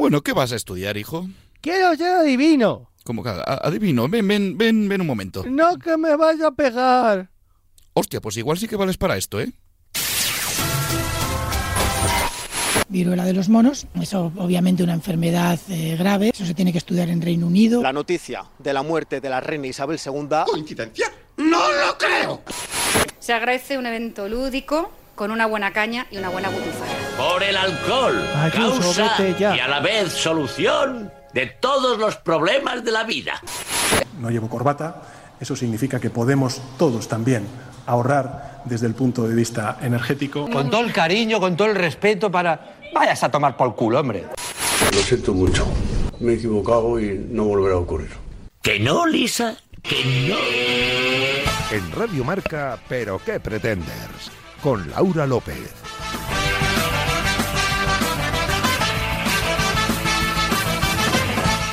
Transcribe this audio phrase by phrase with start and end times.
[0.00, 1.28] Bueno, ¿qué vas a estudiar, hijo?
[1.60, 2.90] Quiero ser adivino.
[3.04, 4.08] ¿Cómo que adivino?
[4.08, 5.44] Ven, ven, ven, ven un momento.
[5.46, 7.28] No que me vaya a pegar.
[7.92, 9.52] Hostia, pues igual sí que vales para esto, ¿eh?
[12.88, 13.86] viruela de los monos.
[14.00, 16.30] Eso obviamente una enfermedad eh, grave.
[16.32, 17.82] Eso se tiene que estudiar en Reino Unido.
[17.82, 20.28] La noticia de la muerte de la reina Isabel II.
[20.46, 21.12] ¿Coincidencia?
[21.36, 22.40] ¡No lo creo!
[23.18, 26.99] Se agradece un evento lúdico con una buena caña y una buena butufada.
[27.20, 29.54] Por el alcohol, Ayuso, causa vete ya.
[29.54, 33.42] y a la vez solución de todos los problemas de la vida.
[34.18, 35.02] no llevo corbata,
[35.38, 37.46] eso significa que podemos todos también
[37.84, 40.48] ahorrar desde el punto de vista energético.
[40.48, 42.76] Con todo el cariño, con todo el respeto para...
[42.94, 44.24] Vayas a tomar por culo, hombre.
[44.90, 45.66] Lo siento mucho.
[46.20, 48.10] Me he equivocado y no volverá a ocurrir.
[48.62, 51.76] Que no, Lisa, que no.
[51.76, 54.30] En Radio Marca, Pero qué pretenders,
[54.62, 55.74] con Laura López.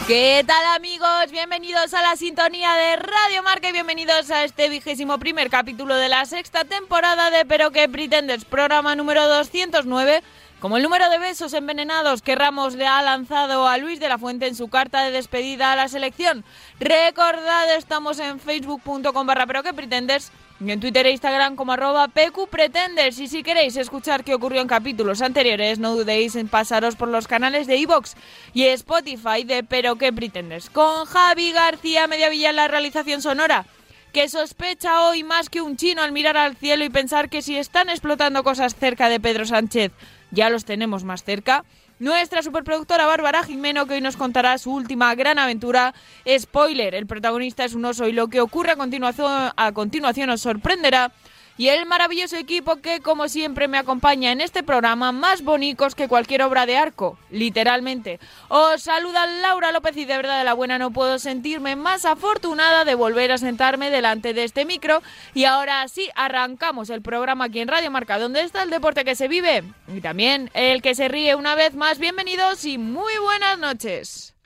[0.08, 1.32] ¿Qué tal amigos?
[1.34, 6.08] Bienvenidos a la sintonía de Radio Marca y bienvenidos a este vigésimo primer capítulo de
[6.08, 10.24] la sexta temporada de Pero que pretendes, programa número 209.
[10.62, 14.18] Como el número de besos envenenados que Ramos le ha lanzado a Luis de la
[14.18, 16.46] Fuente en su carta de despedida a la selección.
[16.80, 23.20] Recordad, estamos en facebook.com barra pero que pretendes en Twitter e Instagram como arroba pqpretenders.
[23.20, 27.28] Y si queréis escuchar qué ocurrió en capítulos anteriores, no dudéis en pasaros por los
[27.28, 28.14] canales de iVoox
[28.54, 30.70] y Spotify de Pero qué pretendes.
[30.70, 33.66] Con Javi García Mediavilla en la realización sonora
[34.14, 37.58] que sospecha hoy más que un chino al mirar al cielo y pensar que si
[37.58, 39.92] están explotando cosas cerca de Pedro Sánchez,
[40.32, 41.66] ya los tenemos más cerca.
[42.00, 45.96] Nuestra superproductora Bárbara Jimeno, que hoy nos contará su última gran aventura.
[46.38, 50.42] Spoiler, el protagonista es un oso y lo que ocurre a continuación, a continuación os
[50.42, 51.12] sorprenderá.
[51.60, 56.08] Y el maravilloso equipo que, como siempre, me acompaña en este programa, más bonicos que
[56.08, 58.20] cualquier obra de arco, literalmente.
[58.48, 62.86] Os saluda Laura López y de verdad de la buena no puedo sentirme más afortunada
[62.86, 65.02] de volver a sentarme delante de este micro.
[65.34, 69.16] Y ahora sí, arrancamos el programa aquí en Radio Marca, donde está el deporte que
[69.16, 71.98] se vive y también el que se ríe una vez más.
[71.98, 74.37] Bienvenidos y muy buenas noches.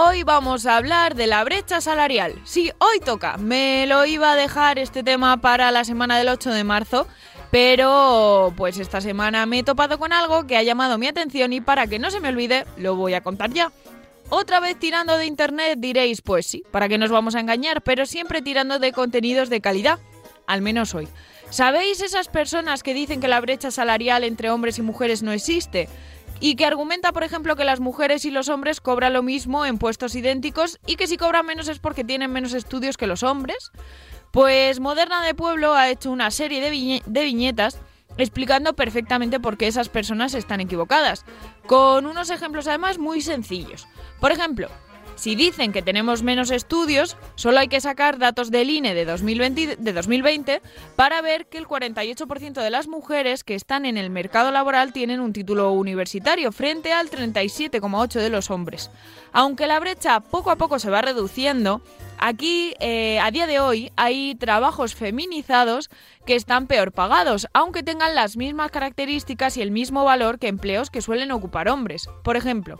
[0.00, 2.40] Hoy vamos a hablar de la brecha salarial.
[2.44, 3.36] Sí, hoy toca.
[3.36, 7.08] Me lo iba a dejar este tema para la semana del 8 de marzo,
[7.50, 11.60] pero pues esta semana me he topado con algo que ha llamado mi atención y
[11.60, 13.72] para que no se me olvide, lo voy a contar ya.
[14.28, 18.06] Otra vez tirando de internet diréis, pues sí, para que nos vamos a engañar, pero
[18.06, 19.98] siempre tirando de contenidos de calidad,
[20.46, 21.08] al menos hoy.
[21.50, 25.88] ¿Sabéis esas personas que dicen que la brecha salarial entre hombres y mujeres no existe?
[26.40, 29.78] Y que argumenta, por ejemplo, que las mujeres y los hombres cobran lo mismo en
[29.78, 33.70] puestos idénticos y que si cobran menos es porque tienen menos estudios que los hombres.
[34.30, 37.80] Pues Moderna de Pueblo ha hecho una serie de, viñe- de viñetas
[38.18, 41.24] explicando perfectamente por qué esas personas están equivocadas,
[41.66, 43.86] con unos ejemplos además muy sencillos.
[44.20, 44.68] Por ejemplo,
[45.18, 49.74] si dicen que tenemos menos estudios, solo hay que sacar datos del INE de 2020,
[49.76, 50.62] de 2020
[50.94, 55.18] para ver que el 48% de las mujeres que están en el mercado laboral tienen
[55.18, 58.92] un título universitario frente al 37,8% de los hombres.
[59.32, 61.82] Aunque la brecha poco a poco se va reduciendo,
[62.18, 65.90] aquí eh, a día de hoy hay trabajos feminizados
[66.26, 70.90] que están peor pagados, aunque tengan las mismas características y el mismo valor que empleos
[70.90, 72.08] que suelen ocupar hombres.
[72.22, 72.78] Por ejemplo,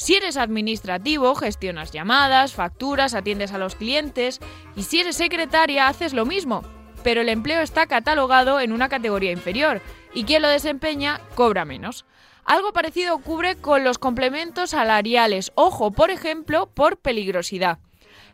[0.00, 4.40] si eres administrativo, gestionas llamadas, facturas, atiendes a los clientes
[4.74, 6.62] y si eres secretaria, haces lo mismo,
[7.04, 9.82] pero el empleo está catalogado en una categoría inferior
[10.14, 12.06] y quien lo desempeña cobra menos.
[12.46, 17.78] Algo parecido ocurre con los complementos salariales, ojo, por ejemplo, por peligrosidad.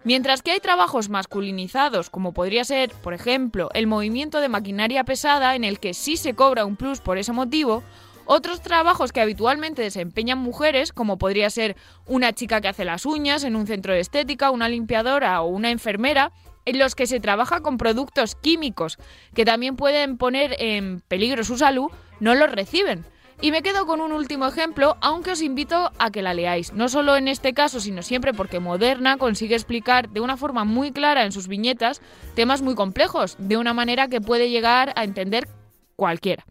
[0.05, 5.57] Mientras que hay trabajos masculinizados, como podría ser, por ejemplo, el movimiento de maquinaria pesada,
[5.57, 7.83] en el que sí se cobra un plus por ese motivo,
[8.27, 11.77] otros trabajos que habitualmente desempeñan mujeres, como podría ser
[12.07, 15.71] una chica que hace las uñas en un centro de estética, una limpiadora o una
[15.71, 16.33] enfermera,
[16.67, 18.99] en los que se trabaja con productos químicos
[19.35, 21.91] que también pueden poner en peligro su salud,
[22.21, 23.05] no los reciben.
[23.41, 26.89] Y me quedo con un último ejemplo, aunque os invito a que la leáis, no
[26.89, 31.25] solo en este caso, sino siempre porque Moderna consigue explicar de una forma muy clara
[31.25, 32.01] en sus viñetas
[32.35, 35.49] temas muy complejos, de una manera que puede llegar a entender
[35.97, 36.47] cualquiera.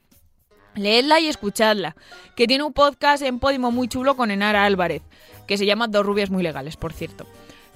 [0.75, 1.95] Leedla y escuchadla,
[2.36, 5.01] que tiene un podcast en Podimo muy chulo con Enara Álvarez,
[5.48, 7.25] que se llama Dos rubias muy legales, por cierto.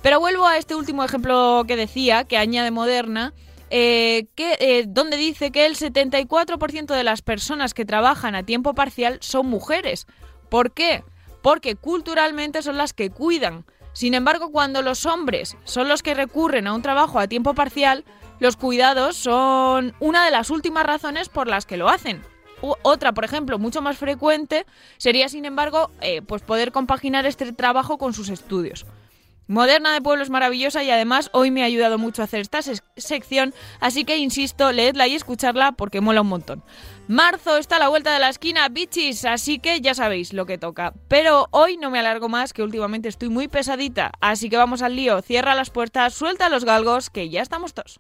[0.02, 3.34] Pero vuelvo a este último ejemplo que decía, que añade Moderna,
[3.70, 8.74] eh, que, eh, donde dice que el 74% de las personas que trabajan a tiempo
[8.74, 10.08] parcial son mujeres.
[10.50, 11.04] ¿Por qué?
[11.42, 13.66] Porque culturalmente son las que cuidan.
[13.94, 18.06] Sin embargo, cuando los hombres son los que recurren a un trabajo a tiempo parcial,
[18.40, 22.24] los cuidados son una de las últimas razones por las que lo hacen.
[22.62, 24.66] Otra, por ejemplo, mucho más frecuente,
[24.98, 28.86] sería, sin embargo, eh, pues poder compaginar este trabajo con sus estudios.
[29.48, 32.60] Moderna de Pueblo es maravillosa y además hoy me ha ayudado mucho a hacer esta
[32.60, 36.64] sec- sección, así que insisto, leedla y escucharla porque mola un montón.
[37.08, 40.60] Marzo está a la vuelta de la esquina, bichis, así que ya sabéis lo que
[40.60, 40.94] toca.
[41.08, 44.96] Pero hoy no me alargo más, que últimamente estoy muy pesadita, así que vamos al
[44.96, 48.00] lío, cierra las puertas, suelta los galgos, que ya estamos todos.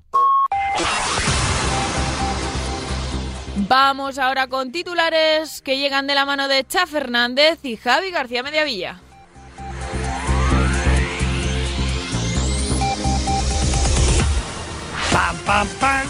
[3.69, 8.41] Vamos ahora con titulares que llegan de la mano de Cha Fernández y Javi García
[8.41, 8.99] Mediavilla.
[15.11, 16.07] ¡Pam, pam, pam!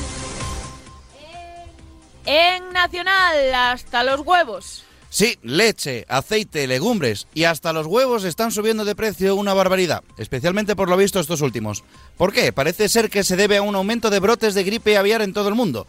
[2.26, 4.86] En Nacional, hasta los huevos.
[5.10, 10.78] Sí, leche, aceite, legumbres y hasta los huevos están subiendo de precio una barbaridad, especialmente
[10.78, 11.84] por lo visto estos últimos.
[12.16, 12.54] ¿Por qué?
[12.54, 15.50] Parece ser que se debe a un aumento de brotes de gripe aviar en todo
[15.50, 15.88] el mundo.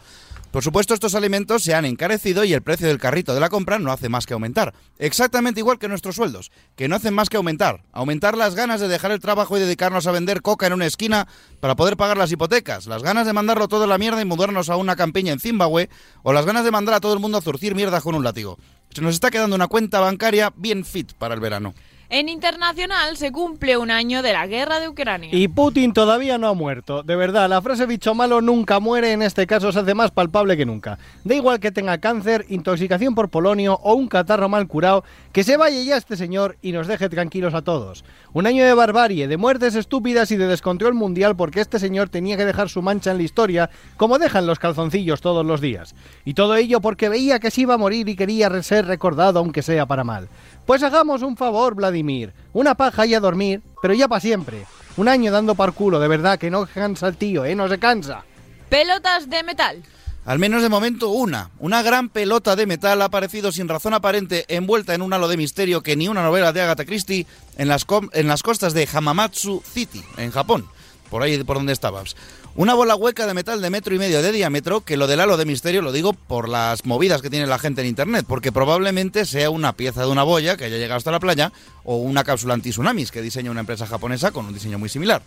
[0.51, 3.79] Por supuesto, estos alimentos se han encarecido y el precio del carrito de la compra
[3.79, 4.73] no hace más que aumentar.
[4.99, 7.83] Exactamente igual que nuestros sueldos, que no hacen más que aumentar.
[7.93, 11.29] Aumentar las ganas de dejar el trabajo y dedicarnos a vender coca en una esquina
[11.61, 14.69] para poder pagar las hipotecas, las ganas de mandarlo todo a la mierda y mudarnos
[14.69, 15.89] a una campiña en Zimbabue,
[16.21, 18.57] o las ganas de mandar a todo el mundo a zurcir mierda con un látigo.
[18.93, 21.73] Se nos está quedando una cuenta bancaria bien fit para el verano.
[22.13, 25.29] En Internacional se cumple un año de la guerra de Ucrania.
[25.31, 27.03] Y Putin todavía no ha muerto.
[27.03, 30.57] De verdad, la frase bicho malo nunca muere en este caso se hace más palpable
[30.57, 30.99] que nunca.
[31.23, 35.55] Da igual que tenga cáncer, intoxicación por polonio o un catarro mal curado, que se
[35.55, 38.03] vaya ya este señor y nos deje tranquilos a todos.
[38.33, 42.35] Un año de barbarie, de muertes estúpidas y de descontrol mundial porque este señor tenía
[42.35, 45.95] que dejar su mancha en la historia como dejan los calzoncillos todos los días.
[46.25, 49.61] Y todo ello porque veía que se iba a morir y quería ser recordado aunque
[49.61, 50.27] sea para mal.
[50.65, 52.33] Pues hagamos un favor, Vladimir.
[52.53, 54.65] Una paja y a dormir, pero ya para siempre.
[54.97, 57.55] Un año dando par culo, de verdad, que no cansa el tío, ¿eh?
[57.55, 58.23] No se cansa.
[58.69, 59.83] Pelotas de metal.
[60.23, 61.49] Al menos de momento una.
[61.59, 65.35] Una gran pelota de metal ha aparecido sin razón aparente envuelta en un halo de
[65.37, 67.25] misterio que ni una novela de Agatha Christie
[67.57, 70.67] en las, com- en las costas de Hamamatsu City, en Japón.
[71.09, 72.15] Por ahí por donde estabas.
[72.53, 75.37] Una bola hueca de metal de metro y medio de diámetro, que lo del halo
[75.37, 79.25] de misterio lo digo por las movidas que tiene la gente en internet, porque probablemente
[79.25, 81.53] sea una pieza de una boya que haya llegado hasta la playa
[81.85, 85.21] o una cápsula anti-tsunamis que diseña una empresa japonesa con un diseño muy similar.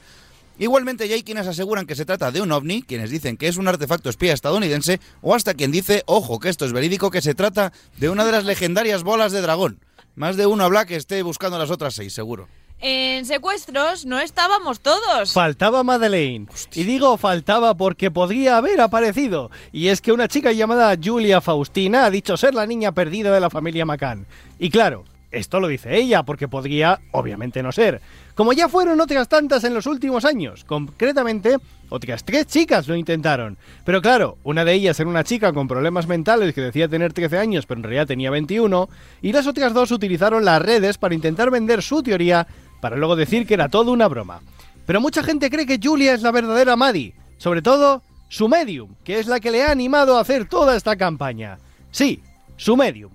[0.58, 3.56] Igualmente ya hay quienes aseguran que se trata de un ovni, quienes dicen que es
[3.56, 7.34] un artefacto espía estadounidense, o hasta quien dice, ojo, que esto es verídico, que se
[7.34, 9.80] trata de una de las legendarias bolas de dragón.
[10.14, 12.48] Más de uno habla que esté buscando las otras seis, seguro.
[12.86, 15.32] En secuestros no estábamos todos.
[15.32, 16.48] Faltaba Madeleine.
[16.74, 19.50] Y digo faltaba porque podría haber aparecido.
[19.72, 23.40] Y es que una chica llamada Julia Faustina ha dicho ser la niña perdida de
[23.40, 24.26] la familia McCann.
[24.58, 28.02] Y claro, esto lo dice ella porque podría, obviamente, no ser.
[28.34, 30.64] Como ya fueron otras tantas en los últimos años.
[30.64, 31.56] Concretamente,
[31.88, 33.56] otras tres chicas lo intentaron.
[33.84, 37.38] Pero claro, una de ellas era una chica con problemas mentales que decía tener 13
[37.38, 38.88] años, pero en realidad tenía 21.
[39.22, 42.46] Y las otras dos utilizaron las redes para intentar vender su teoría
[42.84, 44.42] para luego decir que era todo una broma.
[44.84, 49.18] Pero mucha gente cree que Julia es la verdadera Maddie, sobre todo su medium, que
[49.18, 51.58] es la que le ha animado a hacer toda esta campaña.
[51.90, 52.22] Sí,
[52.58, 53.10] su medium.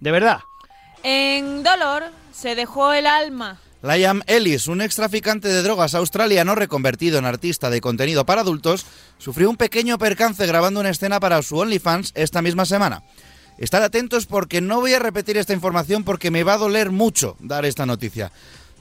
[0.00, 0.40] De verdad.
[1.04, 3.60] En dolor se dejó el alma.
[3.80, 8.86] Liam Ellis, un ex traficante de drogas australiano reconvertido en artista de contenido para adultos,
[9.18, 13.04] sufrió un pequeño percance grabando una escena para su OnlyFans esta misma semana.
[13.56, 17.36] Estar atentos porque no voy a repetir esta información porque me va a doler mucho
[17.38, 18.32] dar esta noticia.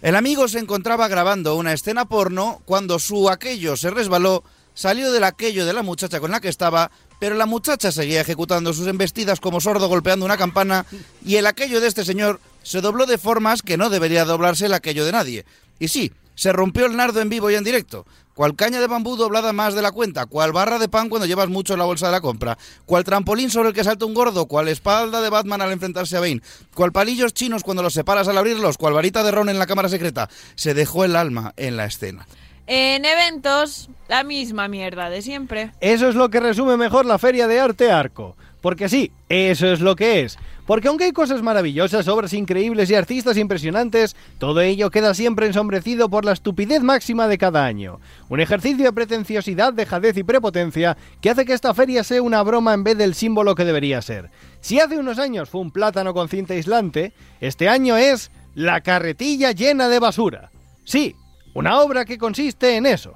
[0.06, 4.44] El amigo se encontraba grabando una escena porno cuando su aquello se resbaló,
[4.76, 8.72] salió del aquello de la muchacha con la que estaba, pero la muchacha seguía ejecutando
[8.72, 10.86] sus embestidas como sordo golpeando una campana
[11.26, 14.76] y el aquello de este señor se dobló de formas que no debería doblarse el
[14.76, 15.46] aquello de nadie.
[15.80, 18.06] Y sí, se rompió el nardo en vivo y en directo.
[18.36, 21.48] Cual caña de bambú doblada más de la cuenta, cual barra de pan cuando llevas
[21.48, 24.46] mucho en la bolsa de la compra, cual trampolín sobre el que salta un gordo,
[24.46, 26.42] cual espalda de Batman al enfrentarse a Bane,
[26.74, 29.88] cual palillos chinos cuando los separas al abrirlos, cual varita de ron en la cámara
[29.88, 30.30] secreta.
[30.56, 32.28] Se dejó el alma en la escena.
[32.68, 35.72] En eventos, la misma mierda de siempre.
[35.80, 38.36] Eso es lo que resume mejor la Feria de Arte Arco.
[38.66, 40.40] Porque sí, eso es lo que es.
[40.66, 46.10] Porque aunque hay cosas maravillosas, obras increíbles y artistas impresionantes, todo ello queda siempre ensombrecido
[46.10, 48.00] por la estupidez máxima de cada año.
[48.28, 52.74] Un ejercicio de pretenciosidad, dejadez y prepotencia que hace que esta feria sea una broma
[52.74, 54.32] en vez del símbolo que debería ser.
[54.62, 59.52] Si hace unos años fue un plátano con cinta aislante, este año es la carretilla
[59.52, 60.50] llena de basura.
[60.86, 61.16] Sí,
[61.54, 63.14] una obra que consiste en eso.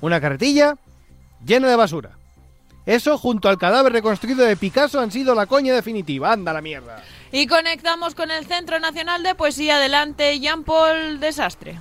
[0.00, 0.76] Una carretilla
[1.44, 2.16] llena de basura.
[2.86, 6.32] Eso junto al cadáver reconstruido de Picasso han sido la coña definitiva.
[6.32, 7.02] Anda la mierda.
[7.32, 9.76] Y conectamos con el Centro Nacional de Poesía.
[9.76, 11.78] Adelante, Jean-Paul Desastre.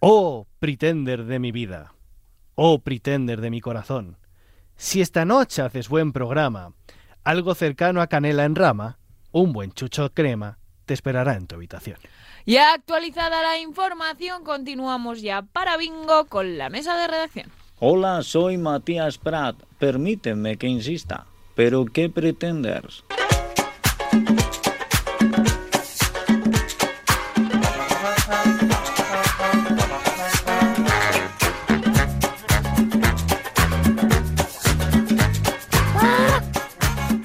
[0.00, 1.94] Oh, pretender de mi vida.
[2.54, 4.16] Oh, pretender de mi corazón.
[4.76, 6.72] Si esta noche haces buen programa,
[7.24, 8.98] algo cercano a canela en rama,
[9.32, 11.98] un buen chucho crema, te esperará en tu habitación.
[12.48, 17.50] Ya actualizada la información, continuamos ya para bingo con la mesa de redacción.
[17.78, 19.54] Hola, soy Matías Prat.
[19.78, 21.26] Permíteme que insista.
[21.54, 23.04] ¿Pero qué pretendes?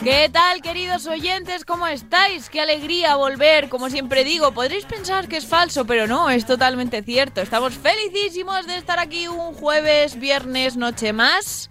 [0.03, 1.63] ¿Qué tal, queridos oyentes?
[1.63, 2.49] ¿Cómo estáis?
[2.49, 3.69] Qué alegría volver.
[3.69, 7.39] Como siempre digo, podréis pensar que es falso, pero no, es totalmente cierto.
[7.41, 11.69] Estamos felicísimos de estar aquí un jueves, viernes, noche más.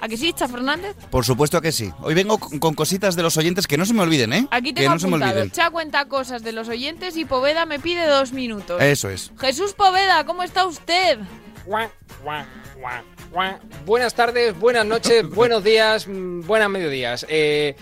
[0.00, 0.96] ¿A que sí, Cha Fernández?
[1.10, 1.92] Por supuesto que sí.
[2.00, 4.48] Hoy vengo con con cositas de los oyentes que no se me olviden, ¿eh?
[4.50, 5.32] Aquí que tengo no se me apuntado.
[5.32, 5.50] olviden.
[5.52, 8.82] Cha cuenta cosas de los oyentes y Poveda me pide dos minutos.
[8.82, 9.30] Eso es.
[9.38, 11.18] Jesús Poveda, ¿cómo está usted?
[11.66, 11.88] Guau,
[12.24, 12.44] guau.
[13.86, 17.26] Buenas tardes, buenas noches, buenos días, mm, buenas mediodías.
[17.28, 17.76] Eh,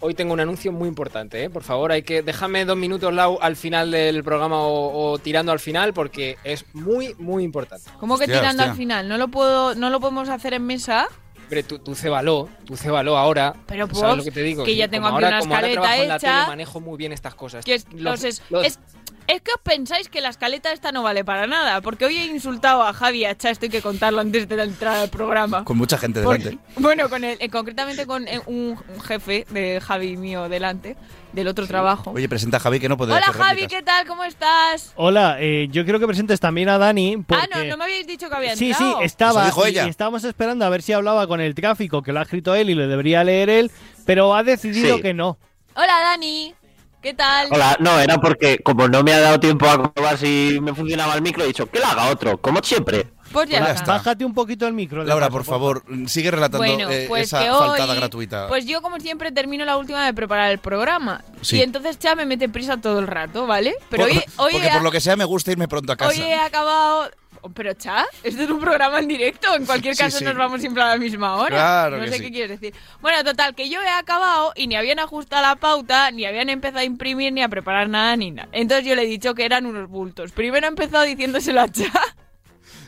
[0.00, 1.50] hoy tengo un anuncio muy importante, ¿eh?
[1.50, 5.52] por favor, hay que déjame dos minutos Lau, al final del programa o, o tirando
[5.52, 7.90] al final porque es muy muy importante.
[7.98, 8.72] ¿Cómo que Hostia, tirando hostia.
[8.72, 9.08] al final?
[9.08, 11.06] ¿No lo puedo, no lo podemos hacer en mesa?
[11.44, 13.54] Hombre, tú, tú cébalo, tú cébalo ahora.
[13.66, 14.62] Pero, ¿sabes Pops, lo que te digo?
[14.64, 16.34] que ya Como tengo aquí ahora- una como ahora escaleta trabajo en la hecha.
[16.36, 17.64] tele, manejo muy bien estas cosas.
[17.64, 18.78] Que es, Los- los es, los- es,
[19.26, 22.24] es que os pensáis que la escaleta esta no vale para nada, porque hoy he
[22.26, 25.08] insultado a Javi y a Cha, esto hay que contarlo antes de la entrada al
[25.10, 25.64] programa.
[25.64, 26.64] Con mucha gente Porque- delante.
[26.80, 30.96] bueno, con el, eh, concretamente con eh, un, un jefe de Javi mío delante,
[31.32, 32.10] del otro trabajo.
[32.10, 33.78] Oye, presenta a Javi que no puede Hola hacer Javi, réplicas.
[33.78, 34.06] ¿qué tal?
[34.06, 34.92] ¿Cómo estás?
[34.96, 37.18] Hola, eh, yo quiero que presentes también a Dani.
[37.18, 37.44] Porque...
[37.52, 39.02] Ah, no, no me habíais dicho que había Sí, sí, entrado.
[39.02, 39.44] estaba.
[39.44, 39.86] Dijo y- ella.
[39.86, 42.70] y estábamos esperando a ver si hablaba con el tráfico, que lo ha escrito él
[42.70, 43.70] y lo debería leer él,
[44.06, 45.02] pero ha decidido Sí.
[45.02, 45.38] que no.
[45.76, 46.52] Hola Dani,
[47.02, 47.48] ¿qué tal?
[47.50, 51.14] Hola, no, era porque como no me ha dado tiempo a probar si me funcionaba
[51.14, 53.06] el micro, he dicho que lo haga otro, como siempre.
[53.32, 53.92] Pues ya, Pues ya está.
[53.92, 55.04] Bájate un poquito el micro.
[55.04, 58.48] Laura, paso, por favor, sigue relatando Bueno, eh, pues esa faltada gratuita.
[58.48, 61.22] Pues yo, como siempre, termino la última de preparar el programa.
[61.40, 61.58] Sí.
[61.58, 63.74] Y entonces Cha me mete prisa todo el rato, ¿vale?
[63.88, 65.96] Pero Por- hoy, hoy, porque he, por lo que sea me gusta irme pronto a
[65.96, 66.10] casa.
[66.10, 67.08] hoy he acabado...
[67.54, 69.54] Pero Cha, esto es un programa en directo.
[69.54, 70.24] En cualquier caso sí.
[70.24, 71.48] nos vamos siempre a la misma hora.
[71.48, 72.24] Claro no que sé sí.
[72.24, 72.74] qué quieres decir.
[73.00, 76.80] Bueno, total, que yo he acabado y ni habían ajustado la pauta, ni habían empezado
[76.80, 78.48] a imprimir, ni a preparar nada, ni nada.
[78.52, 80.32] Entonces yo le he dicho que eran unos bultos.
[80.32, 81.90] Primero he empezado diciéndoselo a Cha.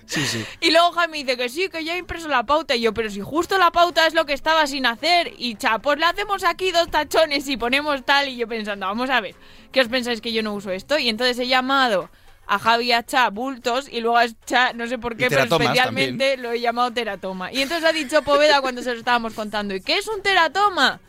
[0.07, 0.45] Sí, sí.
[0.61, 2.77] Y luego Jaime dice que sí, que ya he impreso la pauta.
[2.77, 5.33] Y yo, pero si justo la pauta es lo que estaba sin hacer.
[5.39, 8.29] Y cha, pues le hacemos aquí dos tachones y ponemos tal.
[8.29, 9.35] Y yo pensando, vamos a ver,
[9.71, 10.99] ¿qué os pensáis que yo no uso esto?
[10.99, 12.11] Y entonces he llamado
[12.47, 15.45] a Javi y a Cha bultos y luego a Cha, no sé por qué, pero
[15.45, 17.53] especialmente lo he llamado teratoma.
[17.53, 21.01] Y entonces ha dicho Poveda cuando se lo estábamos contando, ¿y qué es un teratoma?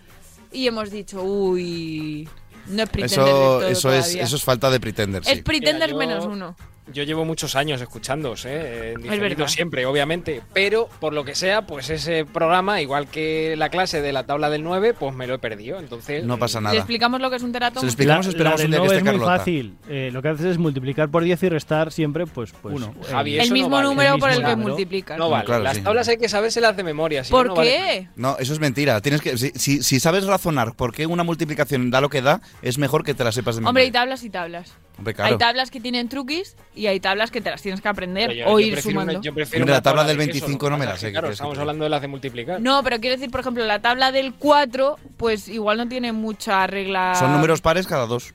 [0.52, 2.30] Y hemos dicho, uy,
[2.68, 5.42] no es pretender Eso, todo eso, es, eso es falta de pretender, Es sí.
[5.42, 6.56] pretender Mira, yo- menos uno.
[6.92, 8.94] Yo llevo muchos años escuchándoos, ¿eh?
[8.94, 10.42] En siempre, obviamente.
[10.54, 14.50] Pero, por lo que sea, pues ese programa, igual que la clase de la tabla
[14.50, 15.80] del 9, pues me lo he perdido.
[15.80, 16.26] Entonces.
[16.26, 16.76] No pasa ¿Le nada.
[16.76, 17.80] explicamos lo que es un teratoma?
[17.80, 19.38] Se lo explicamos, La- esperamos la un que esté es muy Carlota.
[19.38, 19.76] fácil.
[19.88, 22.94] Eh, lo que haces es multiplicar por 10 y restar siempre, pues, pues Uno.
[23.02, 23.88] eh, Javi, El no mismo vale.
[23.88, 25.18] número El por el que multiplicas.
[25.18, 25.46] No vale.
[25.46, 25.84] claro, Las sí.
[25.84, 27.24] tablas hay que sabérselas de memoria.
[27.24, 28.08] si ¿Por no, no vale qué?
[28.18, 29.00] No, eso es mentira.
[29.02, 32.42] Tienes que, si, si, si sabes razonar por qué una multiplicación da lo que da,
[32.62, 33.70] es mejor que te la sepas de memoria.
[33.70, 34.74] Hombre, hay tablas y tablas.
[34.98, 35.32] Hombre, claro.
[35.32, 38.46] Hay tablas que tienen truquis y hay tablas que te las tienes que aprender yo-
[38.48, 39.14] o yo ir prefiero sumando.
[39.14, 40.98] una- yo prefiero la tabla tabla del de queso, 25 lo que no me la
[40.98, 42.62] sé, que, ¿qué Claro, estamos hablando de las de multiplicar.
[42.62, 46.68] No, pero quiero decir, por ejemplo, la tabla del 4, pues igual no tiene mucha
[46.68, 47.16] regla.
[47.16, 48.34] Son números pares cada dos.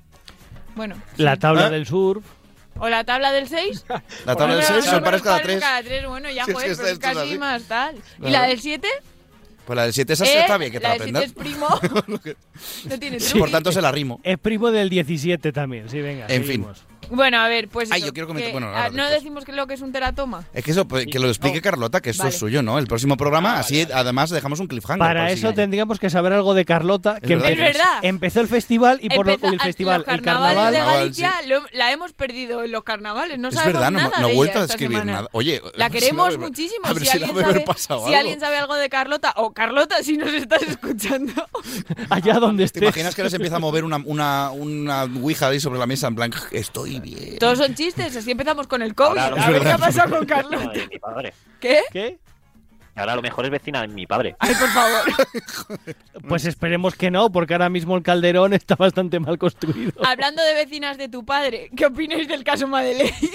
[0.74, 0.96] Bueno.
[1.16, 1.70] La tabla ¿Eh?
[1.70, 2.24] del surf.
[2.80, 3.84] O la tabla del 6.
[4.26, 5.58] La tabla del 6 son pares cada tres.
[5.60, 6.06] cada tres.
[6.06, 7.38] Bueno, ya, Sí, es que pero casi así.
[7.38, 7.96] más tal.
[7.96, 8.30] ¿Y Claro.
[8.32, 8.86] la del 7?
[9.68, 10.40] Pues la del 7 esa ¿Eh?
[10.40, 11.24] está bien que te la la del 7 aprendas.
[11.24, 11.68] es primo.
[12.88, 13.38] no tiene truquis.
[13.38, 14.18] Por tanto, se la rimo.
[14.22, 16.24] Es primo del 17 también, sí, venga.
[16.26, 16.64] En fin.
[17.10, 17.90] Bueno, a ver, pues.
[17.90, 19.12] Ay, eso, yo quiero que- bueno, ahora ah, no después.
[19.22, 20.44] decimos que lo que es un teratoma.
[20.52, 22.30] Es que eso, pues, que lo explique Carlota, que Vale.
[22.30, 22.78] es suyo, ¿no?
[22.78, 24.98] El próximo programa, así además dejamos un cliffhanger.
[24.98, 27.50] Para eso tendríamos que saber algo de Carlota, que verdad.
[27.52, 27.98] Es verdad.
[28.02, 30.72] empezó el festival y por lo- Empezó- el festival, los el carnaval.
[30.72, 33.38] de Galicia lo- la hemos perdido en los carnavales.
[33.38, 35.28] No Es sabemos verdad, no, nada no de he vuelto a escribir nada.
[35.32, 36.86] Oye, La si queremos muchísimo.
[36.86, 38.06] A ver si alguien, sabe, si algo.
[38.06, 41.32] alguien sabe algo de Carlota, o Carlota, si nos estás escuchando.
[42.10, 42.82] Allá donde ¿Te estés.
[42.82, 46.08] imaginas que ahora se empieza a mover una, una, una ouija ahí sobre la mesa
[46.08, 47.38] en plan, estoy bien?
[47.38, 49.18] Todos son chistes, así empezamos con el COVID.
[49.18, 50.72] Ahora, a ver qué ha pasado con Carlota.
[51.60, 51.82] ¿Qué?
[51.92, 52.18] ¿Qué?
[52.94, 54.34] Ahora a lo mejor es vecina de mi padre.
[54.40, 55.02] Ay, por favor.
[56.28, 59.92] Pues esperemos que no, porque ahora mismo el calderón está bastante mal construido.
[60.04, 63.14] Hablando de vecinas de tu padre, ¿qué opináis del caso Madeleine?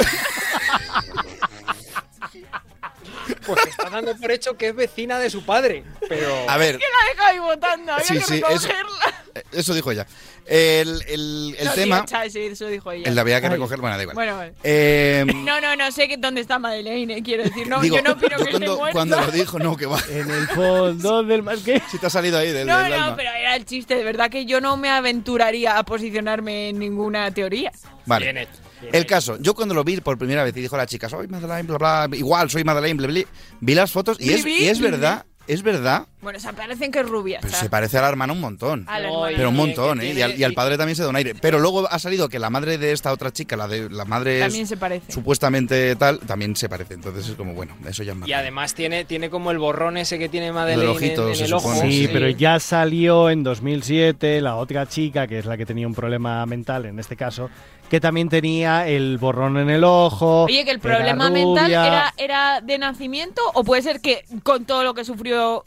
[3.46, 5.84] Pues está dando por hecho que es vecina de su padre.
[6.10, 6.50] Pero.
[6.50, 9.13] A ver, que la deja ahí votando, había Sí, que sí, recogerla.
[9.36, 10.06] Eh, Eso dijo ella.
[10.46, 12.06] El, el- el No, tema.
[12.06, 13.08] tío, sí, eso dijo ella.
[13.08, 13.54] El de había que Ay.
[13.54, 13.80] recoger.
[13.80, 14.16] Bueno, da igual.
[14.16, 14.54] Bueno, vale.
[14.64, 17.68] Eh, No, no, no sé que dónde está Madeleine, quiero decir.
[17.68, 18.92] No, digo, yo no yo que cuando, esté muerta.
[18.92, 20.00] cuando lo dijo, no, que va.
[20.12, 21.58] En el fondo del mar.
[21.64, 21.82] ¿Qué?
[21.90, 23.16] Si te ha salido ahí del, No, del no, alma.
[23.16, 23.96] pero era el chiste.
[23.96, 27.72] De verdad que yo no me aventuraría a posicionarme en ninguna teoría.
[28.06, 28.26] Vale.
[28.26, 28.52] Bien hecho,
[28.92, 31.64] El caso, yo cuando lo vi por primera vez y dijo la chica, soy Madeleine,
[31.64, 33.22] bla, bla, igual, soy Madeleine, bla, bla,
[33.62, 37.08] vi las fotos y es, y es verdad, es verdad, Bueno, se parecen que es
[37.10, 37.40] rubia.
[37.42, 38.86] pero se parece a la hermana un montón.
[38.88, 39.34] A la hermana.
[39.36, 40.14] Pero un montón, ¿eh?
[40.14, 41.36] Y al, y al y- padre también se da un aire.
[41.36, 44.38] Pero luego ha salido que la madre de esta otra chica, la de la madre
[44.40, 45.12] es También se parece.
[45.12, 46.94] supuestamente tal, también se parece.
[46.94, 48.30] Entonces es como, bueno, eso ya es más.
[48.30, 51.46] Y además tiene, tiene como el borrón ese que tiene Madeleine en- ojito, en, se
[51.46, 51.70] el ojo.
[51.74, 51.92] supone.
[51.92, 52.10] Sí, Sí.
[52.12, 56.46] pero ya salió en 2007 la otra chica, que es la que tenía un problema
[56.46, 57.50] mental en este caso,
[57.90, 60.44] que también tenía el borrón en el ojo.
[60.46, 64.66] Oye, que el era problema mental era, era de nacimiento o puede ser que con
[64.66, 65.64] todo lo que sufrió...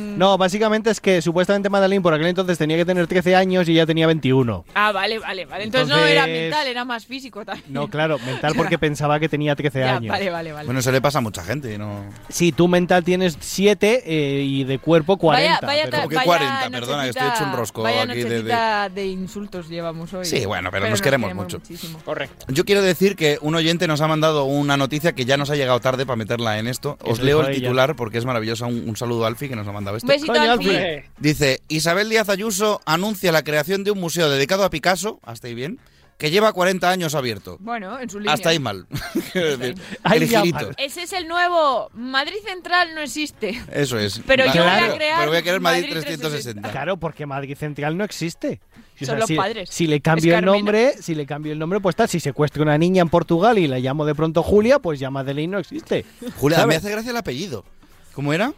[0.00, 3.68] mm, No, básicamente es que supuestamente Madeleine por aquel entonces tenía que tener 13 años
[3.68, 4.64] y ella tenía 21.
[4.74, 5.64] Ah, vale, vale, vale.
[5.64, 7.66] Entonces, no era Entonces- mental, era más físico también.
[7.72, 10.10] No, claro, mental porque pensaba que tenía 13 Ya, años.
[10.12, 10.64] vale, vale, vale.
[10.66, 12.04] Bueno, eso le pasa a mucha gente, ¿no?
[12.28, 15.66] Sí, tú mental tienes 7 eh, y de cuerpo 40.
[15.66, 16.70] vaya, vaya, pero- ¿Cómo que vaya 40?
[16.70, 20.24] Perdona, que estoy hecho un rosco vaya aquí de- de- de, insultos llevamos hoy.
[20.24, 21.58] Sí, bueno, pero nos queremos mucho.
[21.58, 21.98] muchísimo.
[22.04, 22.46] Correcto.
[22.48, 25.56] Yo quiero decir que un oyente nos ha mandado una noticia que ya nos ha
[25.56, 26.96] llegado tarde para meterla en esto.
[27.02, 27.54] Os leo el ella.
[27.60, 28.66] titular porque es maravillosa.
[28.66, 30.06] Un, un saludo a Alfie que nos ha mandado esto.
[30.06, 30.70] Un besito Coño, al fin.
[30.70, 31.10] Alfie.
[31.18, 35.54] Dice, Isabel Díaz Ayuso anuncia la creación de un museo dedicado a Picasso, hasta ahí
[35.54, 35.78] bien,
[36.20, 37.56] que lleva 40 años abierto.
[37.60, 38.34] Bueno, en su línea.
[38.34, 38.86] Hasta ahí mal.
[39.32, 40.74] Quiero decir, Ahí el.
[40.76, 41.90] Ese es el nuevo.
[41.94, 43.58] Madrid Central no existe.
[43.72, 44.20] Eso es.
[44.26, 46.70] Pero yo voy a Claro, crear Pero voy a querer Madrid, Madrid 360.
[46.70, 48.60] Claro, porque Madrid Central no existe.
[49.00, 49.70] O Son los si, padres.
[49.70, 52.06] Si le cambio el nombre, si le cambio el nombre, pues tal.
[52.06, 55.52] Si secuestro una niña en Portugal y la llamo de pronto Julia, pues ya Madeleine
[55.52, 56.04] no existe.
[56.36, 56.68] Julia, ¿Sabes?
[56.68, 57.64] me hace gracia el apellido.
[58.12, 58.52] ¿Cómo era?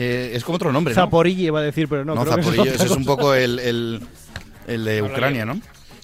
[0.00, 1.00] Eh, es como otro nombre, ¿no?
[1.00, 2.14] Zaporilla iba a decir, pero no.
[2.14, 4.00] No, creo que Zaporillo, otra ese es un poco el, el,
[4.68, 5.44] el de Ucrania.
[5.44, 5.60] ¿no?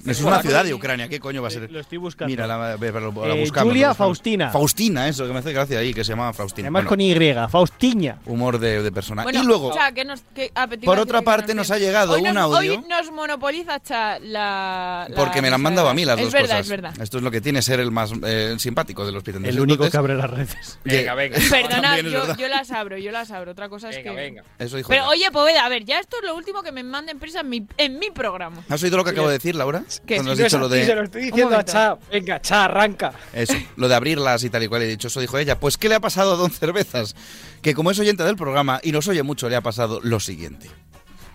[0.06, 1.70] Es una ciudad de Ucrania, ¿qué coño va a ser?
[1.70, 2.30] Lo estoy buscando.
[2.30, 3.96] Mira, la, la- la- la buscamos, Eh, la Julia buscamos.
[3.96, 4.50] Faustina.
[4.50, 6.66] Faustina, eso, que me hace gracia ahí, que se llama Faustina.
[6.66, 7.14] Además Bueno, con Y,
[7.50, 8.18] Faustiña.
[8.26, 9.22] humor de, de persona.
[9.22, 11.78] Bueno, y luego, Cha, que nos, que- te iba por otra que parte, nos ha
[11.78, 12.72] llegado Hoy un nos- audio.
[12.74, 16.24] Hoy nos monopoliza Cha, la, la porque me la han mandado a mí las es
[16.24, 16.60] dos verdad, cosas.
[16.66, 19.54] Es verdad, Esto es lo que tiene ser el más eh, simpático de los pitenders.
[19.54, 20.78] El único que abre las redes.
[20.84, 21.38] Venga, venga.
[21.50, 23.52] Perdona, yo, las abro, yo las abro.
[23.52, 24.16] Otra cosa es Venga, que.
[24.16, 24.44] venga.
[24.58, 27.18] Eso dijo Pero oye, Poveda, a ver, ya esto es lo último que me manden
[27.18, 28.62] prisa en mi, en mi programa.
[28.68, 29.82] ¿Has oído lo que acabo de decir, Laura?
[30.06, 30.16] ¿Qué?
[30.16, 31.64] Cuando has No es dicho lo así, se lo de estoy diciendo a.
[31.64, 31.96] Cha.
[32.10, 33.12] Venga, Cha, arranca.
[33.32, 35.58] eso, lo de abrirlas y tal y cual he dicho, eso dijo ella.
[35.60, 37.14] Pues ¿qué le ha pasado a Don Cervezas?
[37.62, 40.70] Que como es oyente del programa y nos oye mucho, le ha pasado lo siguiente.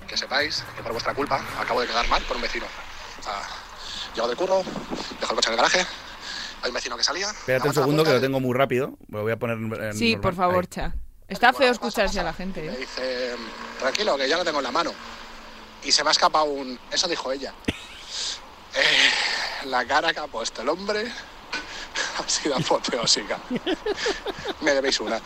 [0.08, 2.65] Que sepáis que por vuestra culpa acabo de quedar mal por un vecino.
[3.19, 3.41] O sea,
[4.15, 4.63] llego del curro,
[5.19, 5.86] dejo el coche en el garaje,
[6.63, 7.28] hay un vecino que salía.
[7.30, 8.98] Espérate un segundo que lo tengo muy rápido.
[9.10, 10.22] Lo voy a poner en Sí, normal.
[10.22, 10.67] por favor, Ahí.
[10.69, 10.95] Cha.
[11.28, 12.62] Está feo escucharse a la gente.
[12.62, 12.78] Me ¿eh?
[12.80, 13.36] dice,
[13.80, 14.91] tranquilo, que ya lo tengo en la mano.
[15.84, 16.78] Y se me ha escapado un...
[16.91, 17.54] Eso dijo ella.
[18.75, 21.05] Eh, la cara que ha puesto el hombre
[22.19, 23.39] ha sido apoteósica.
[24.62, 25.19] Me debéis una.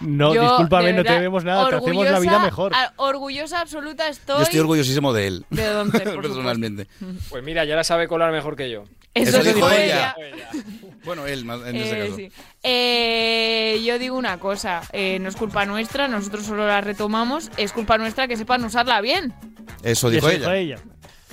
[0.00, 2.74] No, Yo, discúlpame, de no te verdad, debemos nada, te hacemos la vida mejor.
[2.74, 4.36] a- orgullosa absoluta estoy.
[4.38, 5.46] Yo estoy orgullosísimo de él.
[5.50, 6.88] De Don personalmente.
[7.28, 8.84] Pues mira, ya la sabe colar mejor que yo.
[9.14, 10.14] Eso, Eso dijo ella.
[10.18, 10.48] ella.
[11.04, 12.16] Bueno, él, más- en ese Eh, caso.
[12.16, 12.32] sí.
[12.62, 17.72] Eh, yo digo una cosa, eh, no es culpa nuestra, nosotros solo la retomamos, es
[17.72, 19.32] culpa nuestra que sepan usarla bien.
[19.82, 20.76] Eso dijo eso ella.
[20.76, 20.82] dijo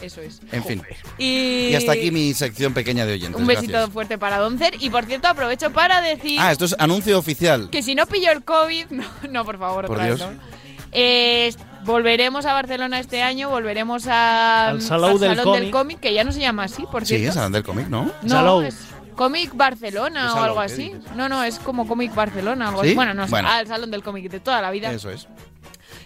[0.02, 0.42] Eso es.
[0.52, 0.82] En fin.
[1.18, 3.40] Y, Y hasta aquí mi sección pequeña de oyentes.
[3.40, 3.92] Un besito gracias.
[3.94, 4.76] fuerte para Don Cer.
[4.80, 7.70] Y por cierto, aprovecho para decir Ah, esto es anuncio oficial.
[7.70, 10.30] que si no pillo el COVID, no, no por favor, Por otra vez, Dios.
[10.32, 10.56] no.
[10.98, 11.54] Eh,
[11.84, 16.00] volveremos a Barcelona este año, volveremos a, Al Salou del Salón Cómic.
[16.00, 17.30] que ya no se llama así, por Sí, cierto.
[17.30, 18.12] es Salón del cómic, ¿no?
[18.22, 18.62] No, Salou.
[18.62, 18.78] es
[19.16, 20.94] Cómic Barcelona ¿Es o algo así.
[21.16, 22.88] No, no, es como Cómic Barcelona, algo ¿Sí?
[22.90, 22.96] así.
[22.96, 23.48] Bueno, no Bueno.
[23.50, 24.92] al Salón del Cómic de toda la vida.
[24.92, 25.28] Eso es.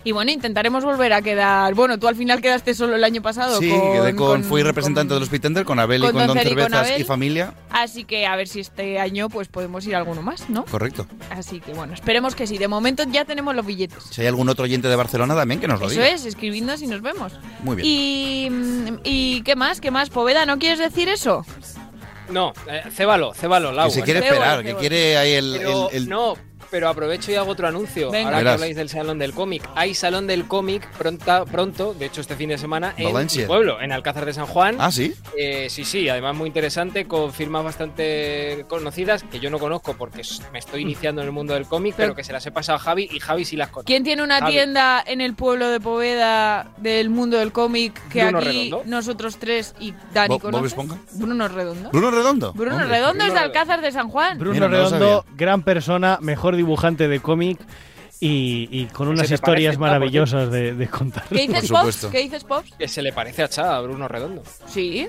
[0.04, 1.74] Y bueno, intentaremos volver a quedar.
[1.74, 3.60] Bueno, tú al final quedaste solo el año pasado.
[3.60, 6.16] Sí, con, quedé con, con- fui representante con- de los Pitender con Abel y con
[6.16, 7.54] Don Don Cer y con Cervezas y familia.
[7.70, 10.64] Así que a ver si este año pues podemos ir a alguno más, ¿no?
[10.66, 11.06] Correcto.
[11.30, 12.58] Así que bueno, esperemos que sí.
[12.58, 14.04] De momento ya tenemos los billetes.
[14.10, 16.08] Si hay algún otro oyente de Barcelona también que nos lo Eso diga.
[16.10, 17.34] es, escribidnos y nos vemos.
[17.64, 17.86] Muy bien.
[17.86, 18.50] Y,
[19.04, 19.82] ¿Y qué más?
[19.82, 20.10] ¿Qué más?
[20.10, 21.46] Poveda, ¿no quieres decir eso?
[22.30, 23.88] No, eh, cébalo, cébalo, Lau.
[23.88, 25.56] Que se quiere esperar, que quiere ahí el...
[25.58, 26.36] Pero, el- el- No,
[26.70, 28.12] pero aprovecho y hago otro anuncio.
[28.12, 28.30] Venga.
[28.30, 29.68] Ahora que habláis del Salón del Cómic.
[29.76, 33.42] Hay Salón del Cómic pronta, pronto, de hecho este fin de semana, en Valencia.
[33.44, 34.76] mi pueblo, en Alcázar de San Juan.
[34.80, 35.14] Ah, sí.
[35.38, 40.22] Eh, sí, sí, además muy interesante, con firmas bastante conocidas, que yo no conozco porque
[40.52, 42.78] me estoy iniciando en el mundo del cómic, Pero- pero que se las he pasado
[42.78, 43.86] a Javi y Javi sí las conoce.
[43.88, 44.52] ¿Quién tiene una Javi.
[44.54, 48.82] tienda en el pueblo de Poveda del mundo del cómic que Bruno aquí Redondo.
[48.86, 50.68] nosotros tres y Dani Bob- Bob conoce?
[50.68, 50.98] Esponja.
[51.14, 51.90] Bruno Redondo.
[51.92, 52.54] Bruno Redondo.
[52.54, 52.90] Bruno Hombre.
[52.90, 54.38] Redondo es de Alcázar de San Juan.
[54.38, 57.60] Bruno Mira, Redondo, gran persona, mejor dibujante de cómic.
[58.22, 61.24] y, y con unas historias parece, maravillosas de, de contar.
[61.30, 62.06] ¿Qué dices, Pops?
[62.12, 62.72] ¿Qué dices, Pops?
[62.78, 64.44] Que se le parece a Cha, a Bruno Redondo.
[64.68, 65.08] Sí.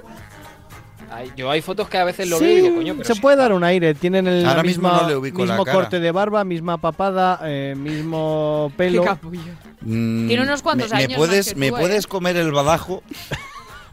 [1.12, 3.14] Ay, yo hay fotos que a veces lo Sí, veo y digo, coño, pero se
[3.14, 3.20] sí.
[3.20, 3.94] puede dar un aire.
[3.94, 5.76] Tienen el Ahora la mismo misma- no le ubico la mismo cara.
[5.78, 9.02] corte de barba, misma papada, eh, mismo pelo.
[9.02, 9.40] Qué capullo.
[9.80, 11.80] Mm, Tiene unos cuantos me, me años puedes, más que me tú, ¿eh?
[11.80, 13.02] puedes comer el badajo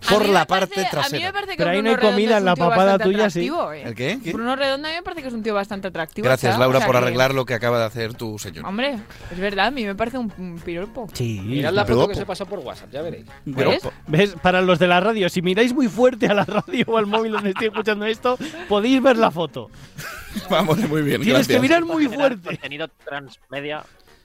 [0.09, 1.31] por la parece- parte A mí me trasera.
[1.33, 3.47] parece que Pero ahí no hay Redondo comida en la papada tuya, sí.
[3.47, 3.83] ¿eh?
[3.85, 4.19] ¿El qué?
[4.23, 4.33] ¿Qué?
[4.33, 6.25] Bruno Redondo a mí me parece que es un tío bastante atractivo.
[6.25, 8.65] Gracias, Laura, o sea por que- arreglar lo que acaba de hacer tu señor.
[8.65, 8.97] Hombre,
[9.31, 11.07] es verdad, a mí me parece un, piropo.
[11.13, 11.41] Sí.
[11.43, 13.25] Mirad la foto que se pasó por WhatsApp, ya veréis.
[13.45, 13.81] ¿Ves?
[14.07, 14.35] ¿Ves?
[14.41, 17.31] Para los de la radio, si miráis muy fuerte a la radio o al móvil
[17.31, 18.37] donde estoy escuchando esto,
[18.69, 19.69] podéis ver la foto.
[20.49, 22.49] Vamos, muy bien, Tienes que mirar muy fuerte.
[22.49, 23.83] Contenido transmedia.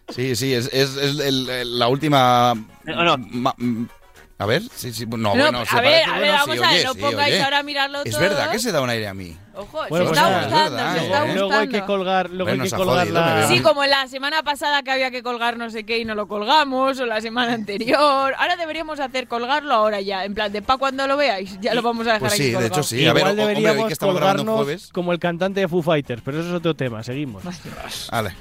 [0.09, 2.55] Sí, sí, es, es, es el- el- la última...
[2.85, 3.87] No, no.
[4.43, 6.63] A ver, sí, sí, no, No, bueno, se a ver, parece, a ver, vamos sí,
[6.63, 8.21] a ver, oye, no pongáis ahora a mirarlo Es todo.
[8.21, 9.37] verdad que se da un aire a mí.
[9.55, 11.05] Ojo, Bueno, se pues está gustando, verdad, se ¿eh?
[11.05, 11.87] está Luego, luego hay que gustando.
[11.87, 13.47] colgar, luego Bueno, hay que colgar jodido, la...
[13.49, 16.27] Sí, como la semana pasada que había que colgar no sé qué y no lo
[16.27, 18.35] colgamos, o la semana anterior.
[18.39, 21.83] Ahora deberíamos hacer colgarlo ahora ya, en plan de pa' cuando lo veáis, ya lo
[21.83, 22.75] vamos a dejar Pues aquí sí, de colgado.
[22.75, 23.07] hecho sí.
[23.07, 24.89] A ver, Igual o- hombre, deberíamos que colgarnos jueves.
[24.93, 27.43] como el cantante de Foo Fighters, pero eso es otro tema, seguimos.
[28.11, 28.33] Vale.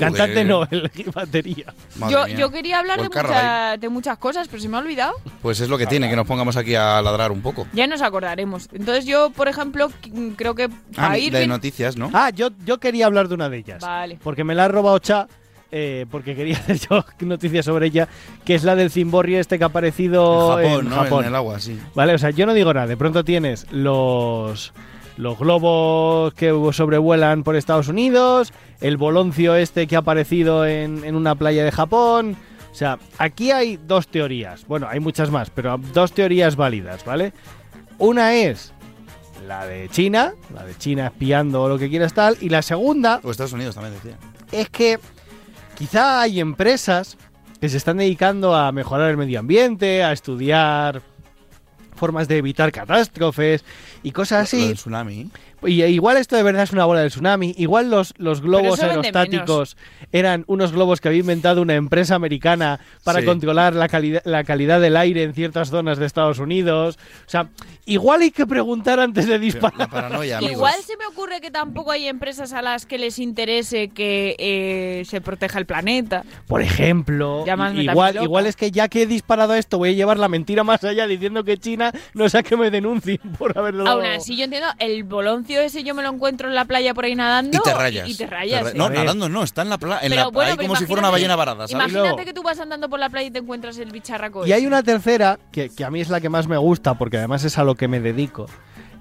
[0.00, 1.72] Cantante no, el batería.
[2.08, 5.12] Yo, yo quería hablar de, mucha- de muchas cosas, pero se me ha olvidado.
[5.42, 7.66] Pues es lo que tiene, que nos pongamos aquí a ladrar un poco.
[7.72, 8.68] Ya nos acordaremos.
[8.72, 9.90] Entonces yo, por ejemplo,
[10.36, 12.10] creo que Ah, a de bien- noticias, ¿no?
[12.12, 13.80] Ah, yo, yo quería hablar de una de ellas.
[13.82, 14.18] Vale.
[14.24, 15.28] Porque me la ha robado Cha,
[15.70, 18.08] eh, porque quería hacer yo noticias sobre ella,
[18.44, 20.96] que es la del cimborri este que ha aparecido en Japón, en ¿no?
[20.96, 21.22] Japón.
[21.24, 21.78] En el agua, sí.
[21.94, 22.86] Vale, o sea, yo no digo nada.
[22.86, 24.72] De pronto tienes los,
[25.16, 31.14] los globos que sobrevuelan por Estados Unidos, el boloncio este que ha aparecido en, en
[31.14, 32.36] una playa de Japón.
[32.70, 34.66] O sea, aquí hay dos teorías.
[34.66, 37.32] Bueno, hay muchas más, pero dos teorías válidas, ¿vale?
[37.98, 38.74] Una es
[39.46, 43.20] la de China, la de China espiando o lo que quieras tal, y la segunda
[43.22, 44.16] O Estados Unidos también decía.
[44.52, 44.98] es que
[45.76, 47.16] quizá hay empresas
[47.60, 51.02] que se están dedicando a mejorar el medio ambiente, a estudiar
[51.94, 53.64] formas de evitar catástrofes
[54.02, 54.68] y cosas Lo así.
[54.68, 55.30] del tsunami.
[55.66, 57.54] Y eh, igual esto de verdad es una bola del tsunami.
[57.58, 59.76] Igual los, los globos aerostáticos
[60.12, 63.26] eran unos globos que había inventado una empresa americana para Sí.
[63.26, 66.98] controlar la, calidad la calidad del aire en ciertas zonas de Estados Unidos.
[67.26, 67.48] O sea,
[67.84, 69.78] igual hay que preguntar antes de disparar.
[69.78, 70.52] La paranoia, amigos.
[70.56, 75.02] Igual se me ocurre que tampoco hay empresas a las que les interese que eh,
[75.06, 76.24] se proteja el planeta.
[76.46, 80.28] Por ejemplo, igual, igual es que ya que he disparado esto, voy a llevar la
[80.28, 84.36] mentira más allá diciendo que China no sea que me denuncien por haberlo Aún así,
[84.36, 87.58] yo entiendo, el boloncio ese yo me lo encuentro en la playa por ahí nadando.
[87.58, 88.08] Y te rayas.
[88.08, 88.62] Y, te rayas.
[88.64, 88.74] ra- ¿eh?
[88.74, 90.00] No, nadando no, está en la playa.
[90.08, 91.92] Pero bueno, como si fuera una ballena varada, ¿sabes?
[91.92, 94.46] Imagínate que tú vas andando por la playa y te encuentras el bicharraco.
[94.46, 97.18] Y hay una tercera, que, que a mí es la que más me gusta, porque
[97.18, 98.46] además es a lo que me dedico.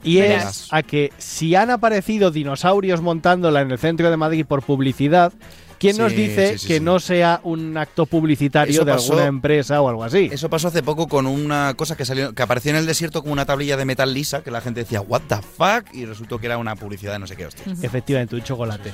[0.03, 4.61] Y es a que si han aparecido dinosaurios montándola en el centro de Madrid por
[4.61, 5.33] publicidad,
[5.79, 6.79] ¿quién Sí, nos dice sí, sí, que sí.
[6.79, 10.29] no sea un acto publicitario Eso de pasó- alguna empresa o algo así?
[10.31, 13.33] Eso pasó hace poco con una cosa que salió, que apareció en el desierto como
[13.33, 16.45] una tablilla de metal lisa, que la gente decía, what the fuck, y resultó que
[16.47, 17.63] era una publicidad de no sé qué hostia.
[17.81, 18.91] Efectivamente, un chocolate.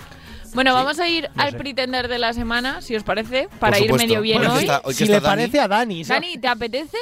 [0.54, 1.58] Bueno, vamos a ir no al sé.
[1.58, 4.62] pretender de la semana, si os parece, para ir medio bien Bueno, hoy.
[4.66, 6.22] está- si le Dani, parece a Dani, ¿sabes?
[6.24, 6.98] Dani, ¿te apetece?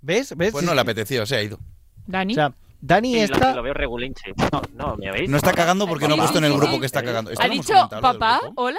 [0.00, 0.34] ¿ves?
[0.36, 0.52] ¿Ves?
[0.52, 1.58] Pues no le apetecía, se ha ido.
[2.06, 2.32] Dani.
[2.32, 3.50] O sea, Dani Sí, está...
[3.50, 4.32] lo, lo veo regulinche.
[4.52, 5.28] No, no, ¿me veis?
[5.28, 7.30] No está cagando porque no ha puesto en el grupo que está cagando.
[7.38, 8.40] ¿Ha dicho papá?
[8.56, 8.78] ¿Hola?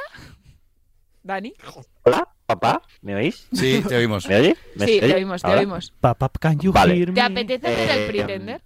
[1.21, 1.53] ¿Dani?
[2.03, 3.47] Hola, papá, ¿me oís?
[3.51, 4.27] Sí, te oímos.
[4.27, 4.57] ¿Me oye?
[4.75, 5.59] ¿Me Sí, te oímos, te ¿Ahora?
[5.59, 5.93] oímos.
[5.99, 6.95] Papá, can you Vale.
[6.97, 8.61] hear ¿Te apetece hacer el Eh, pretender?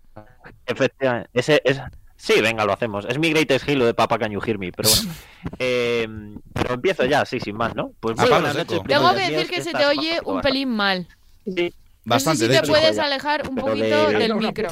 [0.66, 1.30] Efectivamente.
[1.34, 1.82] Ese, es...
[2.16, 3.06] Sí, venga, lo hacemos.
[3.10, 5.14] Es mi greatest halo de Papa Can You Hear Me, pero bueno.
[5.60, 6.08] Eh,
[6.54, 7.92] pero empiezo ya, sí, sin más, ¿no?
[8.00, 8.76] Pues muy A palo buenas seco.
[8.76, 11.08] noches, Tengo que decir que se te oye un pelín mal.
[11.46, 11.74] Sí,
[12.06, 12.72] Bastante, no sé si de te hecho.
[12.72, 14.70] puedes alejar un Pero poquito de- del micro.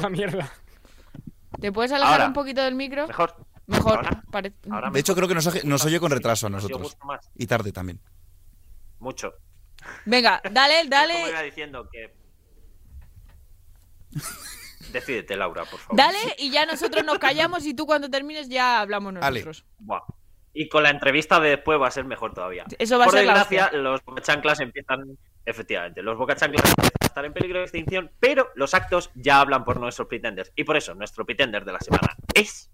[1.60, 2.26] ¿Te puedes alejar Ahora.
[2.26, 3.06] un poquito del micro?
[3.06, 3.34] mejor.
[3.66, 3.96] Mejor.
[3.98, 4.22] ¿Ahora?
[4.30, 6.96] pare- Ahora De hecho, creo que nos, oye- nos oye con retraso a nosotros.
[7.36, 8.00] Y tarde también.
[8.98, 9.32] Mucho.
[10.04, 11.44] Venga, dale, Como iba dale.
[11.44, 12.14] diciendo que...
[14.92, 15.96] Decídete, Laura, por favor.
[15.96, 19.64] Dale y ya nosotros nos callamos y tú cuando termines ya hablamos nosotros.
[19.78, 20.00] Buah.
[20.54, 22.64] Y con la entrevista de después va a ser mejor todavía.
[22.78, 25.16] Eso va a ser la desgracia, los bocachanclas empiezan.
[25.44, 30.08] Efectivamente, los a estar en peligro de extinción, pero los actos ya hablan por nuestros
[30.08, 30.52] pretenders.
[30.56, 32.70] Y por eso, nuestro pretender de la semana es.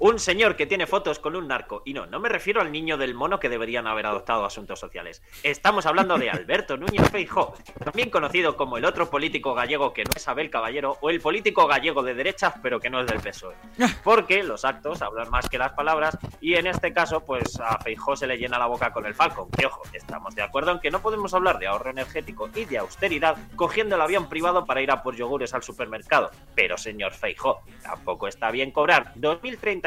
[0.00, 1.82] Un señor que tiene fotos con un narco.
[1.84, 5.22] Y no, no me refiero al niño del mono que deberían haber adoptado asuntos sociales.
[5.42, 10.12] Estamos hablando de Alberto Núñez Feijó, también conocido como el otro político gallego que no
[10.14, 13.56] es Abel Caballero o el político gallego de derechas pero que no es del PSOE.
[14.04, 18.14] Porque los actos hablan más que las palabras y en este caso pues a Feijó
[18.14, 19.50] se le llena la boca con el Falcon.
[19.50, 22.78] Que ojo, estamos de acuerdo en que no podemos hablar de ahorro energético y de
[22.78, 26.30] austeridad cogiendo el avión privado para ir a por yogures al supermercado.
[26.54, 29.12] Pero señor Feijó, tampoco está bien cobrar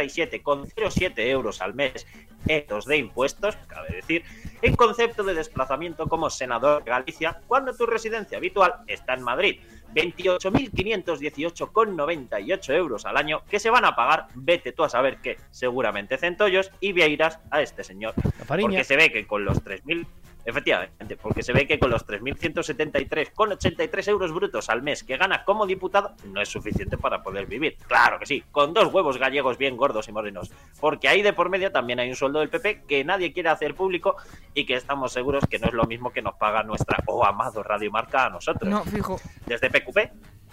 [0.04, 2.06] 2037,07 euros al mes
[2.46, 4.24] netos de impuestos, cabe decir,
[4.62, 9.62] en concepto de desplazamiento como senador de Galicia cuando tu residencia habitual está en Madrid.
[9.94, 16.18] 28.518,98 euros al año que se van a pagar, vete tú a saber qué, seguramente
[16.18, 18.14] centollos y vieiras a este señor.
[18.48, 20.06] Porque se ve que con los 3.000,
[20.46, 25.66] efectivamente, porque se ve que con los 3.173,83 euros brutos al mes que gana como
[25.66, 27.78] diputado no es suficiente para poder vivir.
[27.88, 30.52] Claro que sí, con dos huevos gallegos bien gordos y morenos.
[30.80, 33.76] Porque ahí de por medio también hay un sueldo del PP que nadie quiere hacer
[33.76, 34.16] público
[34.54, 37.64] y que estamos seguros que no es lo mismo que nos paga nuestra oh amado
[37.64, 38.70] Radio Marca a nosotros.
[38.70, 39.20] No, fijo.
[39.46, 39.98] Desde PQP,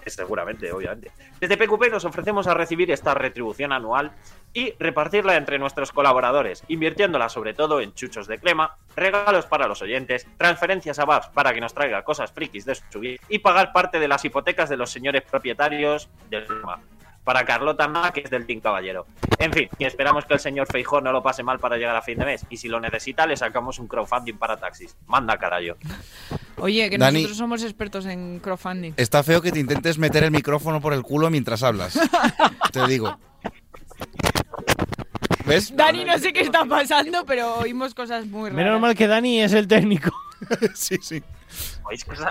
[0.07, 1.11] seguramente, obviamente.
[1.41, 4.13] Desde PQP nos ofrecemos a recibir esta retribución anual
[4.53, 9.83] y repartirla entre nuestros colaboradores, invirtiéndola sobre todo en chuchos de crema, regalos para los
[9.83, 13.73] oyentes, transferencias a Babs para que nos traiga cosas frikis de su vida y pagar
[13.73, 16.81] parte de las hipotecas de los señores propietarios del Roma.
[17.29, 19.07] Para Carlota Ma, que es del Team Caballero.
[19.39, 22.01] En fin, y esperamos que el señor Feijó no lo pase mal para llegar a
[22.01, 22.47] fin de mes.
[22.49, 24.97] Y si lo necesita, le sacamos un crowdfunding para taxis.
[25.07, 25.77] Manda carayo.
[26.57, 28.95] Oye, que Dani- nosotros somos expertos en crowdfunding.
[28.97, 32.01] Está feo que te intentes meter el micrófono por el culo mientras hablas.
[32.73, 33.19] Te digo.
[35.45, 35.77] ¿Ves?
[35.77, 38.65] Dani, no sé qué está pasando, pero oímos cosas muy raras.
[38.65, 40.11] Menos mal que Dani es el técnico.
[40.75, 41.23] sí, sí.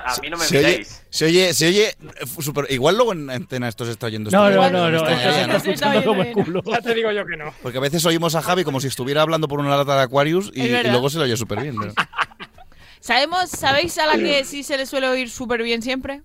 [0.05, 1.95] A mí no me Se oye, se oye, se oye eh,
[2.39, 4.29] super- igual luego en antena esto se está oyendo.
[4.29, 7.53] No, no, no, no, ya, te digo yo que no.
[7.63, 10.51] Porque a veces oímos a Javi como si estuviera hablando por una lata de Aquarius
[10.53, 11.75] y, luego se lo oye súper bien.
[11.75, 11.85] ¿no?
[12.99, 16.21] ¿Sabemos, ¿Sabéis a la que sí se le suele oír súper bien siempre?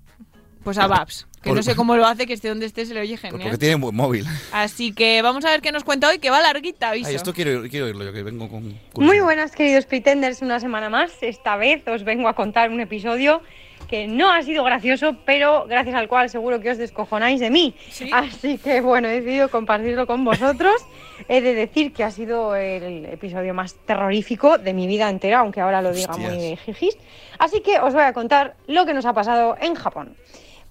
[0.65, 2.95] Pues a Babs, que Por- no sé cómo lo hace, que esté donde esté se
[2.95, 3.43] le oye genial.
[3.43, 4.25] Porque tiene buen móvil.
[4.53, 7.09] Así que vamos a ver qué nos cuenta hoy, que va larguita, aviso.
[7.09, 8.79] Ay, esto quiero, quiero oírlo yo, que vengo con...
[8.95, 11.11] Muy buenas, queridos Pretenders, una semana más.
[11.21, 13.43] Esta vez os vengo a contar un episodio
[13.89, 17.75] que no ha sido gracioso, pero gracias al cual seguro que os descojonáis de mí.
[18.13, 20.75] Así que bueno, he decidido compartirlo con vosotros.
[21.29, 25.61] He de decir que ha sido el episodio más terrorífico de mi vida entera, aunque
[25.61, 26.33] ahora lo diga Hostias.
[26.35, 26.97] muy jijis.
[27.39, 30.17] Así que os voy a contar lo que nos ha pasado en Japón.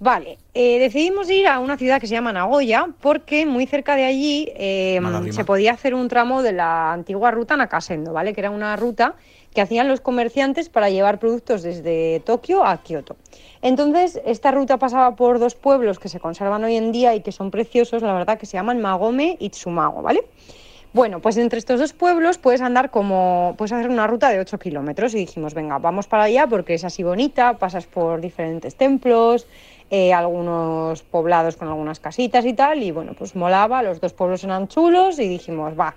[0.01, 4.03] Vale, eh, decidimos ir a una ciudad que se llama Nagoya porque muy cerca de
[4.03, 8.33] allí eh, se podía hacer un tramo de la antigua ruta Nakasendo, ¿vale?
[8.33, 9.13] Que era una ruta
[9.53, 13.15] que hacían los comerciantes para llevar productos desde Tokio a Kioto.
[13.61, 17.31] Entonces, esta ruta pasaba por dos pueblos que se conservan hoy en día y que
[17.31, 20.23] son preciosos, la verdad, que se llaman Magome y Tsumago, ¿vale?
[20.93, 24.59] Bueno, pues entre estos dos pueblos puedes andar como, puedes hacer una ruta de 8
[24.59, 29.47] kilómetros y dijimos, venga, vamos para allá porque es así bonita, pasas por diferentes templos,
[29.91, 34.41] eh, algunos poblados con algunas casitas y tal, y bueno, pues molaba, los dos pueblos
[34.45, 35.95] eran chulos y dijimos, va,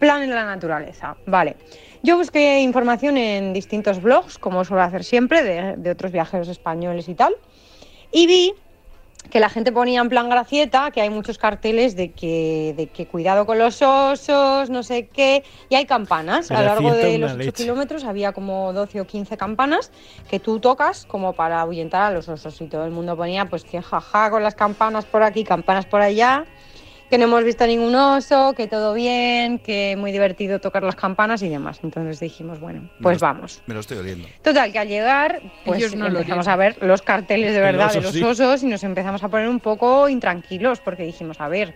[0.00, 1.56] plan en la naturaleza, vale.
[2.02, 7.08] Yo busqué información en distintos blogs, como suelo hacer siempre, de, de otros viajeros españoles
[7.08, 7.34] y tal,
[8.10, 8.52] y vi
[9.30, 13.06] que la gente ponía en plan gracieta, que hay muchos carteles de que, de que
[13.06, 16.50] cuidado con los osos, no sé qué, y hay campanas.
[16.50, 17.52] A lo largo de los 8 leche.
[17.52, 19.90] kilómetros había como 12 o 15 campanas
[20.28, 23.64] que tú tocas como para ahuyentar a los osos y todo el mundo ponía pues
[23.64, 26.44] que jaja con las campanas por aquí, campanas por allá,
[27.10, 31.42] que no hemos visto ningún oso, que todo bien, que muy divertido tocar las campanas
[31.42, 31.80] y demás.
[31.82, 33.62] Entonces dijimos, bueno, pues vamos.
[33.66, 34.28] Me lo estoy oliendo.
[34.42, 38.02] Total, que al llegar, pues no empezamos a ver los carteles de verdad oso, de
[38.02, 38.22] los sí.
[38.22, 41.74] osos y nos empezamos a poner un poco intranquilos porque dijimos, a ver,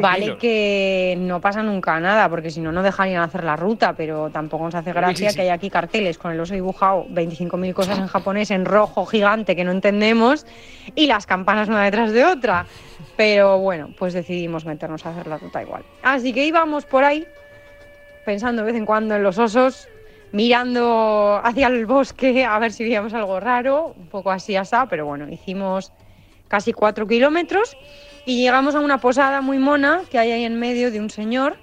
[0.00, 4.30] vale que no pasa nunca nada porque si no, no dejarían hacer la ruta, pero
[4.30, 5.36] tampoco nos hace gracia sí, sí.
[5.36, 9.56] que haya aquí carteles con el oso dibujado 25.000 cosas en japonés en rojo gigante
[9.56, 10.46] que no entendemos
[10.94, 12.66] y las campanas una detrás de otra.
[13.16, 15.84] Pero bueno, pues decidimos meternos a hacer la ruta igual.
[16.02, 17.26] Así que íbamos por ahí
[18.24, 19.88] pensando de vez en cuando en los osos,
[20.32, 25.06] mirando hacia el bosque a ver si veíamos algo raro, un poco así asá, pero
[25.06, 25.92] bueno, hicimos
[26.48, 27.76] casi cuatro kilómetros
[28.24, 31.56] y llegamos a una posada muy mona que hay ahí en medio de un señor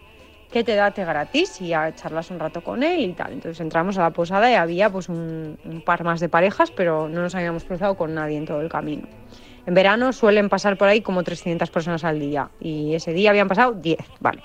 [0.52, 3.32] que te da té gratis y a charlas un rato con él y tal.
[3.32, 7.08] Entonces entramos a la posada y había pues un, un par más de parejas, pero
[7.08, 9.08] no nos habíamos cruzado con nadie en todo el camino.
[9.66, 13.48] En verano suelen pasar por ahí como 300 personas al día y ese día habían
[13.48, 14.42] pasado 10, vale.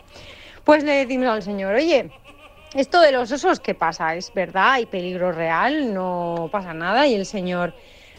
[0.64, 2.11] Pues le decimos al señor, oye,
[2.74, 4.14] esto de los osos, ¿qué pasa?
[4.14, 4.72] ¿Es verdad?
[4.72, 5.94] ¿Hay peligro real?
[5.94, 7.07] ¿No pasa nada?
[7.07, 7.72] Y el señor,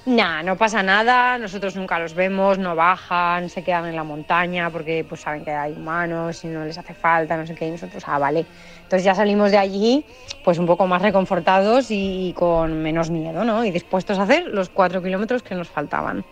[0.07, 4.69] Nah, no pasa nada, nosotros nunca los vemos, no bajan, se quedan en la montaña
[4.69, 7.71] porque pues saben que hay humanos y no les hace falta, no sé qué, y
[7.71, 8.45] nosotros, ah, vale.
[8.83, 10.05] Entonces ya salimos de allí
[10.45, 13.65] pues un poco más reconfortados y con menos miedo, ¿no?
[13.65, 16.23] Y dispuestos a hacer los cuatro kilómetros que nos faltaban.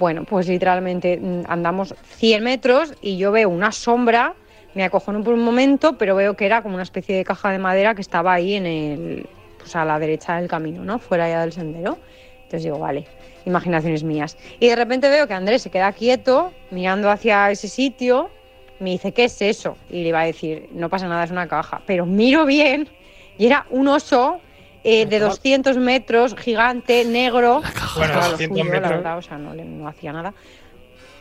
[0.00, 4.34] Bueno, pues literalmente mm, andamos 100 metros y yo veo una sombra,
[4.74, 7.58] me acojono por un momento, pero veo que era como una especie de caja de
[7.58, 10.98] madera que estaba ahí en el, pues a la derecha del camino, ¿no?
[11.00, 11.98] Fuera ya del sendero.
[12.44, 13.06] Entonces digo, vale,
[13.44, 14.38] imaginaciones mías.
[14.58, 18.30] Y de repente veo que Andrés se queda quieto, mirando hacia ese sitio,
[18.78, 19.76] me dice, ¿qué es eso?
[19.90, 21.82] Y le iba a decir, no pasa nada, es una caja.
[21.84, 22.88] Pero miro bien
[23.36, 24.40] y era un oso
[24.84, 27.62] eh, de 200 metros, gigante, negro.
[27.96, 28.90] Bueno, Era lo 200 suyo, la metros.
[28.98, 30.32] verdad, o sea, no, no hacía nada.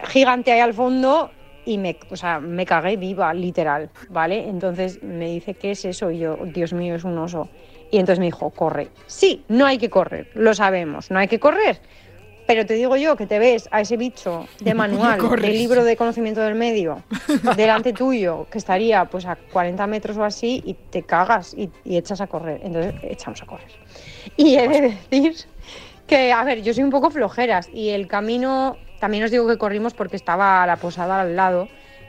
[0.08, 1.32] Gigante ahí al fondo
[1.66, 4.48] y me, o sea, me cagué viva, literal, ¿vale?
[4.48, 6.10] Entonces me dice, ¿qué es eso?
[6.10, 7.50] Y yo, Dios mío, es un oso.
[7.92, 8.90] Y entonces me dijo, corre.
[9.08, 11.80] Sí, no hay que correr, lo sabemos, no hay que correr.
[12.50, 15.96] Pero te digo yo que te ves a ese bicho de manual, del libro de
[15.96, 17.04] conocimiento del medio,
[17.56, 21.96] delante tuyo, que estaría pues a 40 metros o así, y te cagas y, y
[21.96, 22.60] echas a correr.
[22.64, 23.68] Entonces echamos a correr.
[24.36, 25.36] Y he de decir
[26.08, 29.60] que, a ver, yo soy un poco flojeras y el camino, también os digo que
[29.60, 31.68] corrimos porque estaba la posada al lado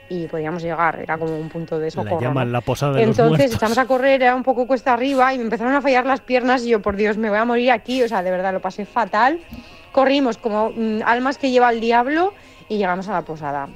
[0.09, 2.19] y podíamos llegar, era como un punto de socorro.
[2.19, 2.53] La llaman ¿no?
[2.53, 3.57] la posada de los Entonces muertos.
[3.57, 6.65] echamos a correr, era un poco cuesta arriba y me empezaron a fallar las piernas
[6.65, 8.87] y yo, por Dios, me voy a morir aquí, o sea, de verdad lo pasé
[8.87, 9.39] fatal.
[9.93, 12.33] Corrimos como mm, almas que lleva el diablo
[12.69, 13.69] y llegamos a la posada.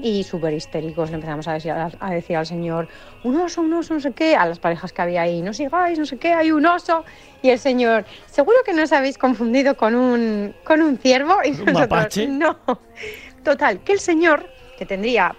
[0.00, 2.86] Y súper histéricos le empezamos a decir, a decir al señor,
[3.24, 5.98] un oso, un oso, no sé qué, a las parejas que había ahí, no sigáis,
[5.98, 7.04] no sé qué, hay un oso.
[7.42, 11.34] Y el señor, seguro que no os habéis confundido con un, con un ciervo.
[11.44, 12.28] Y ¿Un nosotros, mapache?
[12.28, 12.56] no.
[13.42, 15.34] Total, que el señor, que tendría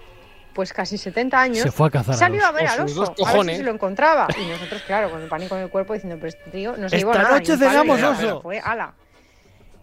[0.52, 2.54] pues casi 70 años, Se fue a cazar al salió a oso.
[2.56, 4.26] ver O al oso, a ver si se lo encontraba.
[4.38, 6.98] Y nosotros, claro, con el pánico en el cuerpo, diciendo, pero este tío no se
[6.98, 7.34] llevó Esta nada.
[7.36, 8.42] noche cenamos oso.
[8.42, 8.92] Fue, ala.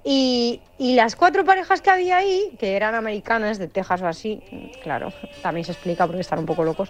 [0.10, 4.42] Y, y las cuatro parejas que había ahí, que eran americanas de Texas o así,
[4.82, 6.90] claro, también se explica porque están un poco locos,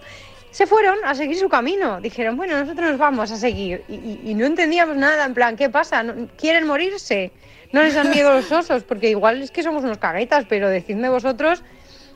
[0.51, 1.99] se fueron a seguir su camino.
[1.99, 3.83] Dijeron, bueno, nosotros nos vamos a seguir.
[3.87, 6.03] Y, y- y no entendíamos nada, en plan, ¿qué pasa?
[6.03, 7.31] ¿No- ¿Quieren morirse?
[7.71, 8.83] ¿No les dan miedo los osos?
[8.83, 11.63] Porque igual es que somos unos caguetas, pero decidme vosotros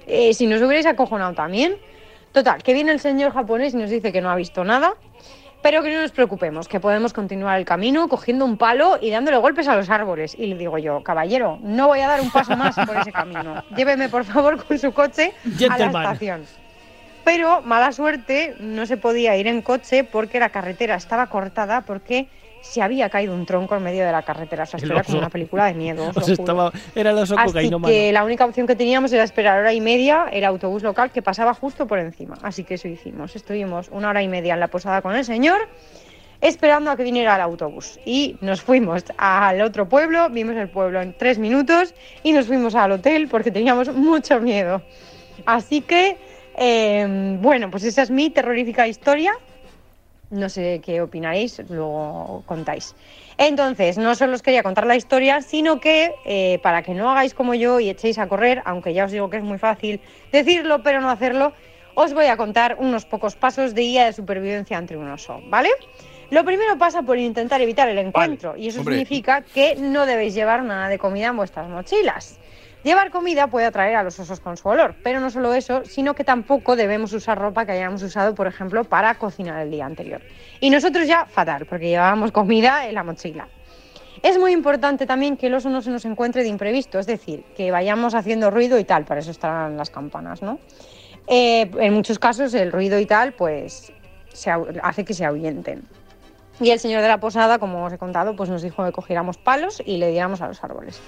[0.05, 1.77] eh, si nos hubierais acojonado también.
[2.31, 4.93] Total, que viene el señor japonés y nos dice que no ha visto nada,
[5.61, 9.37] pero que no nos preocupemos, que podemos continuar el camino cogiendo un palo y dándole
[9.37, 10.35] golpes a los árboles.
[10.37, 13.63] Y le digo yo, caballero, no voy a dar un paso más por ese camino.
[13.75, 15.33] Lléveme, por favor, con su coche
[15.69, 16.45] a la estación.
[17.23, 22.27] Pero, mala suerte, no se podía ir en coche porque la carretera estaba cortada porque
[22.61, 24.63] se había caído un tronco en medio de la carretera.
[24.63, 26.11] O sea, esto era como una película de miedo.
[26.15, 29.73] os estaba, era el oso Así que la única opción que teníamos era esperar hora
[29.73, 32.37] y media el autobús local que pasaba justo por encima.
[32.41, 33.35] Así que eso hicimos.
[33.35, 35.67] Estuvimos una hora y media en la posada con el señor
[36.41, 37.99] esperando a que viniera el autobús.
[38.05, 41.93] Y nos fuimos al otro pueblo, vimos el pueblo en tres minutos
[42.23, 44.81] y nos fuimos al hotel porque teníamos mucho miedo.
[45.45, 46.17] Así que,
[46.57, 49.33] eh, bueno, pues esa es mi terrorífica historia.
[50.31, 52.95] No sé qué opinaréis, luego contáis.
[53.37, 57.33] Entonces, no solo os quería contar la historia, sino que eh, para que no hagáis
[57.33, 59.99] como yo y echéis a correr, aunque ya os digo que es muy fácil
[60.31, 61.51] decirlo, pero no hacerlo,
[61.95, 65.69] os voy a contar unos pocos pasos de guía de supervivencia ante un oso, ¿vale?
[66.29, 68.95] Lo primero pasa por intentar evitar el encuentro y eso Hombre.
[68.95, 72.39] significa que no debéis llevar nada de comida en vuestras mochilas.
[72.83, 76.15] Llevar comida puede atraer a los osos con su olor, pero no solo eso, sino
[76.15, 80.21] que tampoco debemos usar ropa que hayamos usado, por ejemplo, para cocinar el día anterior.
[80.59, 83.47] Y nosotros ya fatal, porque llevábamos comida en la mochila.
[84.23, 87.43] Es muy importante también que el oso no se nos encuentre de imprevisto, es decir,
[87.55, 90.57] que vayamos haciendo ruido y tal, para eso estarán las campanas, ¿no?
[91.27, 93.93] Eh, en muchos casos el ruido y tal, pues
[94.33, 95.83] se hace que se ahuyenten.
[96.59, 99.37] Y el señor de la posada, como os he contado, pues nos dijo que cogiéramos
[99.37, 101.01] palos y le diéramos a los árboles.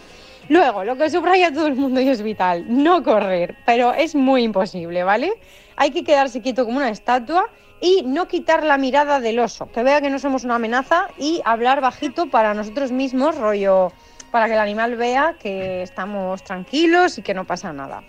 [0.49, 4.43] Luego, lo que subraya todo el mundo y es vital, no correr, pero es muy
[4.43, 5.34] imposible, ¿vale?
[5.75, 9.84] Hay que quedarse quieto como una estatua y no quitar la mirada del oso, que
[9.84, 13.91] vea que no somos una amenaza y hablar bajito para nosotros mismos, rollo,
[14.32, 18.03] para que el animal vea que estamos tranquilos y que no pasa nada.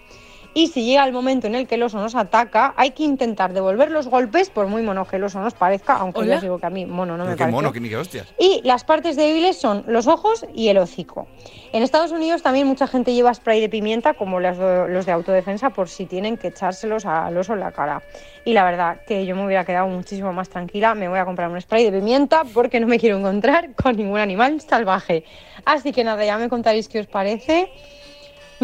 [0.56, 3.52] Y si llega el momento en el que el oso nos ataca, hay que intentar
[3.52, 6.28] devolver los golpes, por muy mono que el oso nos parezca, aunque Hola.
[6.30, 7.52] ya os digo que a mí mono no me Qué parece.
[7.52, 8.32] mono, que ni que hostias.
[8.38, 11.26] Y las partes débiles son los ojos y el hocico.
[11.72, 15.12] En Estados Unidos también mucha gente lleva spray de pimienta, como los de, los de
[15.12, 18.02] autodefensa, por si tienen que echárselos al oso en la cara.
[18.44, 20.94] Y la verdad que yo me hubiera quedado muchísimo más tranquila.
[20.94, 24.18] Me voy a comprar un spray de pimienta porque no me quiero encontrar con ningún
[24.20, 25.24] animal salvaje.
[25.64, 27.72] Así que nada, ya me contaréis qué os parece.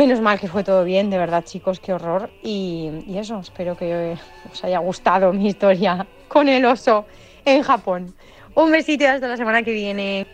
[0.01, 2.31] Menos mal que fue todo bien, de verdad, chicos, qué horror.
[2.43, 4.17] Y, y eso, espero que
[4.51, 7.05] os haya gustado mi historia con el oso
[7.45, 8.15] en Japón.
[8.55, 10.27] Un besito y hasta la semana que viene.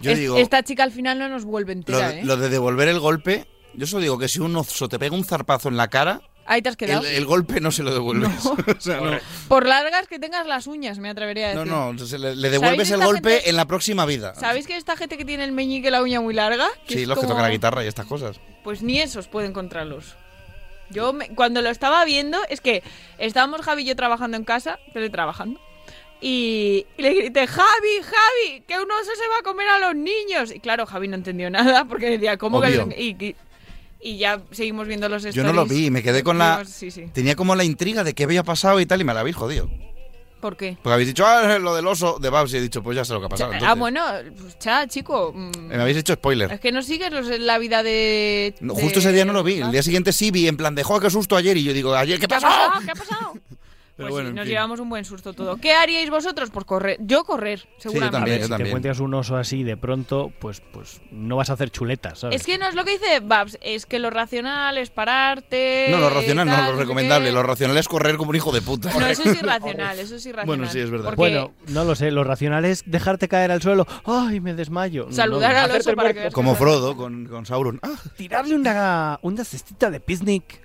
[0.00, 2.24] Yo Es- digo, Esta chica al final no nos vuelve lo, entera, de- ¿eh?
[2.24, 5.24] lo de devolver el golpe, yo solo digo que si un oso te pega un
[5.24, 7.06] zarpazo en la cara, Ahí te has quedado.
[7.06, 8.46] el, el golpe no se lo devuelves.
[8.46, 9.18] o sea, no,
[9.48, 11.72] Por largas que tengas las uñas, me atrevería a no, decir.
[12.00, 14.34] no, se le, le devuelves el golpe gente- en la próxima vida.
[14.34, 16.66] ¿Sabéis que esta gente que tiene el meñique y la uña muy larga?
[16.86, 18.40] que Sí, es los que tocan la guitarra y estas cosas.
[18.64, 20.16] Pues ni esos pueden encontrarlos.
[20.90, 22.82] Yo me- cuando lo estaba viendo, es que
[23.18, 25.60] estábamos Javi y yo trabajando en casa, teletrabajando,
[26.20, 29.94] y, y le grité, Javi, Javi, que un oso se va a comer a los
[29.94, 30.50] niños.
[30.52, 32.88] Y claro, Javi no entendió nada porque decía, ¿cómo Obvio.
[32.88, 33.00] que...?
[33.02, 33.36] Y, y-
[34.00, 35.34] y ya seguimos viendo los stories.
[35.34, 36.58] Yo no lo vi, me quedé con la...
[36.58, 37.06] Vimos- Sí, sí.
[37.12, 39.68] Tenía como la intriga de qué había pasado y tal y me la habéis jodido.
[40.40, 40.76] ¿Por qué?
[40.80, 43.12] Porque habéis dicho, ah, lo del oso de Babs y he dicho, pues ya sé
[43.12, 43.52] lo que ha pasado.
[43.60, 44.04] ah, bueno,
[44.40, 45.32] pues cha, chico.
[45.34, 46.52] mm, Me habéis hecho spoiler.
[46.52, 48.54] Es que no sigues los- la vida de...
[48.60, 49.54] No, de- justo ese día no lo vi.
[49.60, 51.56] El día siguiente sí vi, en plan de, joder, qué susto ayer.
[51.56, 52.46] Y yo digo, ayer, ¿qué ¿Qué ha pasó?
[52.46, 52.84] pasado?
[52.84, 53.32] ¿Qué ha pasado?
[53.98, 54.52] Pero Pues bueno, sí, nos fin.
[54.52, 55.56] llevamos un buen susto todo.
[55.56, 56.50] ¿Qué haríais vosotros?
[56.52, 56.98] Pues correr.
[57.00, 58.16] Yo correr, seguramente.
[58.16, 58.64] A ver, si también.
[58.66, 62.36] te encuentras un oso así de pronto, pues, pues no vas a hacer chuletas, ¿sabes?
[62.40, 65.88] Es que no es lo que dice Babs, es que lo racional es pararte.
[65.90, 67.32] No, lo racional tal, no, lo recomendable.
[67.32, 68.92] Lo racional es correr como un hijo de puta.
[68.96, 70.46] No, eso es irracional, eso es irracional.
[70.46, 71.06] Bueno, sí, es verdad.
[71.06, 73.84] Porque Bueno, no lo sé, lo racional es dejarte caer al suelo.
[74.04, 75.06] ¡Ay, me desmayo!
[75.08, 75.74] No, Saludar no.
[75.74, 77.80] al oso para que Como Frodo con, con Sauron.
[77.82, 80.60] Ah, Tirarle una, una cestita de picnic.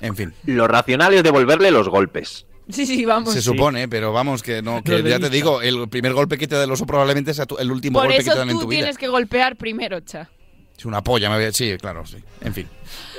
[0.00, 0.32] en fin.
[0.46, 2.46] Lo racional es devolverle los golpes.
[2.70, 3.32] Sí, sí, vamos.
[3.32, 6.54] Se supone, pero vamos, que no, que ya te digo, el primer golpe que te
[6.56, 8.56] da el oso probablemente sea tu- el último Por golpe que eso te dan en
[8.56, 8.80] tú tu vida.
[8.80, 10.28] tienes que golpear primero, cha.
[10.76, 11.52] Es una polla, me.
[11.52, 12.18] Sí, claro, sí.
[12.40, 12.68] En fin.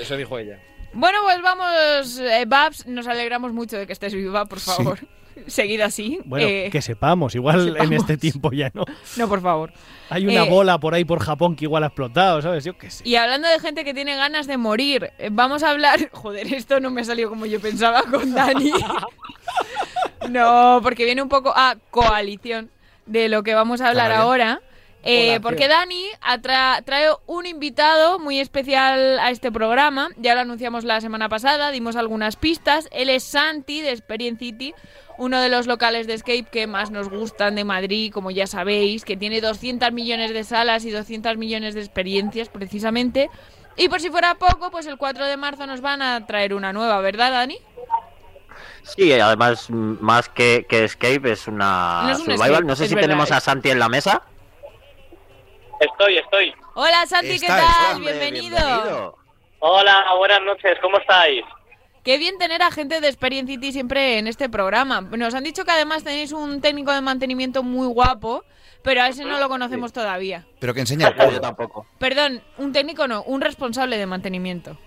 [0.02, 0.60] Eso dijo ella.
[0.94, 5.00] Bueno, pues vamos, eh, Babs, nos alegramos mucho de que estés viva, por favor.
[5.48, 6.20] Seguid así.
[6.26, 8.84] Bueno, Eh, que sepamos, igual en este tiempo ya no.
[9.16, 9.72] No, por favor.
[10.10, 12.64] Hay una Eh, bola por ahí por Japón que igual ha explotado, ¿sabes?
[12.66, 13.08] Yo qué sé.
[13.08, 16.10] Y hablando de gente que tiene ganas de morir, vamos a hablar.
[16.12, 18.72] Joder, esto no me ha salido como yo pensaba con Dani.
[20.30, 22.70] No, porque viene un poco a coalición
[23.06, 24.62] de lo que vamos a hablar ahora.
[25.02, 30.10] Eh, porque Dani atra- trae un invitado muy especial a este programa.
[30.18, 32.90] Ya lo anunciamos la semana pasada, dimos algunas pistas.
[32.92, 34.74] Él es Santi de Experience City,
[35.18, 39.06] uno de los locales de escape que más nos gustan de Madrid, como ya sabéis,
[39.06, 43.30] que tiene 200 millones de salas y 200 millones de experiencias precisamente.
[43.78, 46.74] Y por si fuera poco, pues el 4 de marzo nos van a traer una
[46.74, 47.58] nueva, ¿verdad, Dani?
[48.96, 52.50] Sí, además, mm, más que, que Escape, es una No es un survival.
[52.52, 54.22] escape, no sé si verdad, tenemos a Santi en la mesa.
[55.80, 56.54] Estoy, estoy.
[56.76, 57.68] Hola Santi, ¿qué Está, tal?
[57.68, 58.58] está, bienvenido.
[58.58, 59.18] bienvenido.
[59.60, 61.44] Hola, buenas noches, ¿cómo estáis?
[62.04, 65.02] Qué bien tener a gente de Experience City siempre en este programa.
[65.02, 68.44] Nos han dicho que además tenéis un técnico de mantenimiento muy guapo,
[68.84, 70.46] pero a ese no lo conocemos todavía.
[70.60, 71.86] Pero que enseña el Yo tampoco.
[72.00, 74.78] Perdón, un técnico no, un responsable de mantenimiento.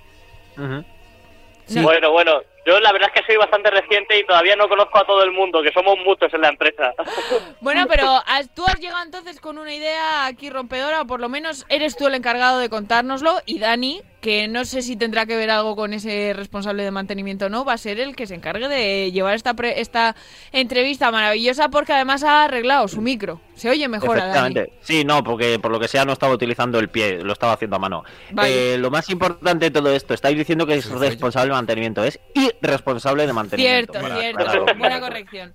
[0.57, 5.05] Bueno, bueno, yo la verdad es que soy bastante reciente y todavía no conozco a
[5.07, 6.95] todo el mundo, que somos muchos en la empresa.
[7.61, 11.29] Bueno, pero has- tú has llegado entonces con una idea aquí rompedora, o por lo
[11.29, 15.37] menos eres tú el encargado de contárnoslo, y Dani, que no sé si tendrá que
[15.37, 18.37] ver algo con ese responsable de mantenimiento o no, va a ser el que se
[18.37, 20.15] encargue de llevar esta, pre- esta
[20.53, 23.41] entrevista maravillosa, porque además ha arreglado su micro.
[23.57, 24.31] Se oye mejor a Dani.
[24.31, 24.73] Efectivamente.
[24.81, 27.77] Sí, no, porque por lo que sea no estaba utilizando el pie, lo estaba haciendo
[27.77, 28.05] a mano.
[28.31, 28.75] Vale.
[28.75, 32.21] Eh, lo más importante de todo esto, estáis diciendo que es responsable de mantenimiento, es
[32.35, 33.93] irresponsable de mantenimiento.
[33.93, 34.45] Cierto, cierto.
[34.45, 34.67] claro.
[34.79, 35.53] Buena corrección.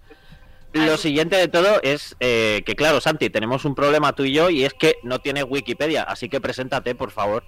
[0.74, 4.50] Lo siguiente de todo es eh, que, claro, Santi, tenemos un problema tú y yo
[4.50, 7.44] y es que no tienes Wikipedia, así que preséntate, por favor.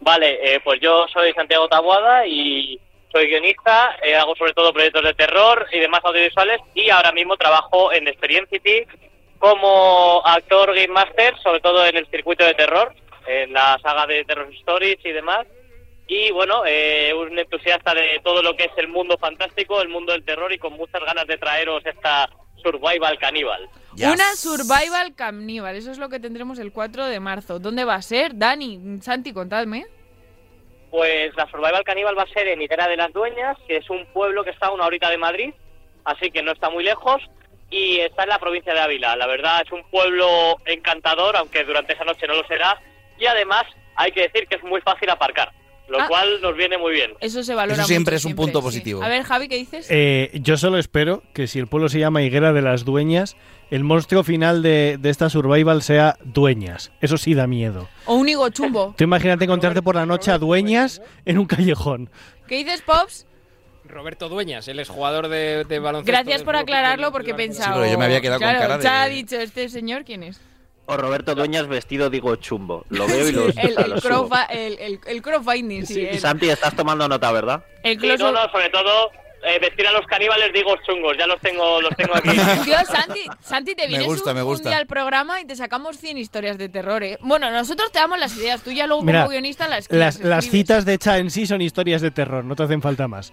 [0.00, 2.78] Vale, eh, pues yo soy Santiago Tabuada y
[3.10, 7.36] soy guionista, eh, hago sobre todo proyectos de terror y demás audiovisuales y ahora mismo
[7.36, 8.84] trabajo en Experience City
[9.38, 12.94] como actor Game Master, sobre todo en el circuito de terror,
[13.26, 15.46] en la saga de Terror Stories y demás.
[16.06, 20.12] Y bueno, eh, un entusiasta de todo lo que es el mundo fantástico, el mundo
[20.12, 22.28] del terror y con muchas ganas de traeros esta
[22.64, 23.68] Survival Caníbal.
[23.96, 27.58] Una Survival Caníbal, eso es lo que tendremos el 4 de marzo.
[27.58, 28.36] ¿Dónde va a ser?
[28.36, 29.86] Dani, Santi, contadme.
[30.90, 34.06] Pues la Survival Caníbal va a ser en Higuera de las Dueñas, que es un
[34.06, 35.54] pueblo que está a una horita de Madrid,
[36.04, 37.20] así que no está muy lejos,
[37.70, 39.16] y está en la provincia de Ávila.
[39.16, 42.80] La verdad es un pueblo encantador, aunque durante esa noche no lo será,
[43.18, 43.64] y además
[43.96, 45.52] hay que decir que es muy fácil aparcar,
[45.88, 46.06] lo Ah.
[46.08, 47.12] cual nos viene muy bien.
[47.20, 48.64] Eso se valora Eso siempre mucho, es un siempre, punto sí.
[48.64, 49.02] positivo.
[49.02, 49.86] A ver, Javi, ¿qué dices?
[49.90, 53.36] Eh, yo solo espero que si el pueblo se llama Higuera de las Dueñas,
[53.70, 56.90] el monstruo final de, de esta survival sea Dueñas.
[57.00, 57.88] Eso sí da miedo.
[58.06, 58.94] O un higo chumbo.
[58.96, 62.08] Tú imagínate encontrarte por la noche a Dueñas en un callejón.
[62.46, 63.26] ¿Qué dices, Pops?
[63.86, 66.10] Roberto Dueñas, él es jugador de, de baloncesto.
[66.10, 67.74] Gracias por aclararlo porque he del pensado...
[67.74, 70.04] Sí, pero yo me había quedado con Claro, cara de- Ya ha dicho, ¿este señor
[70.04, 70.40] quién es?
[70.86, 72.84] O Roberto Dueñas vestido, digo, chumbo.
[72.90, 76.04] Lo veo y lo, el, el, crowfa- el, el- el crowdfunding, sí.
[76.06, 77.64] el- Santi, estás tomando nota, ¿verdad?
[77.82, 79.10] el Sí, no, no, sobre todo
[79.46, 82.28] eh, vestir a los caníbales digo chungos, ya los tengo, los tengo aquí.
[82.66, 84.68] Dios, Santi, Santi, te Me vienes gusta, un, me un gusta.
[84.68, 87.16] día al programa y te sacamos 100 historias de terror, ¿eh?
[87.22, 90.28] Bueno, nosotros te damos las ideas, tú ya luego Mira, como guionista las las, escribes.
[90.30, 93.32] las citas de Cha en sí son historias de terror, no te hacen falta más.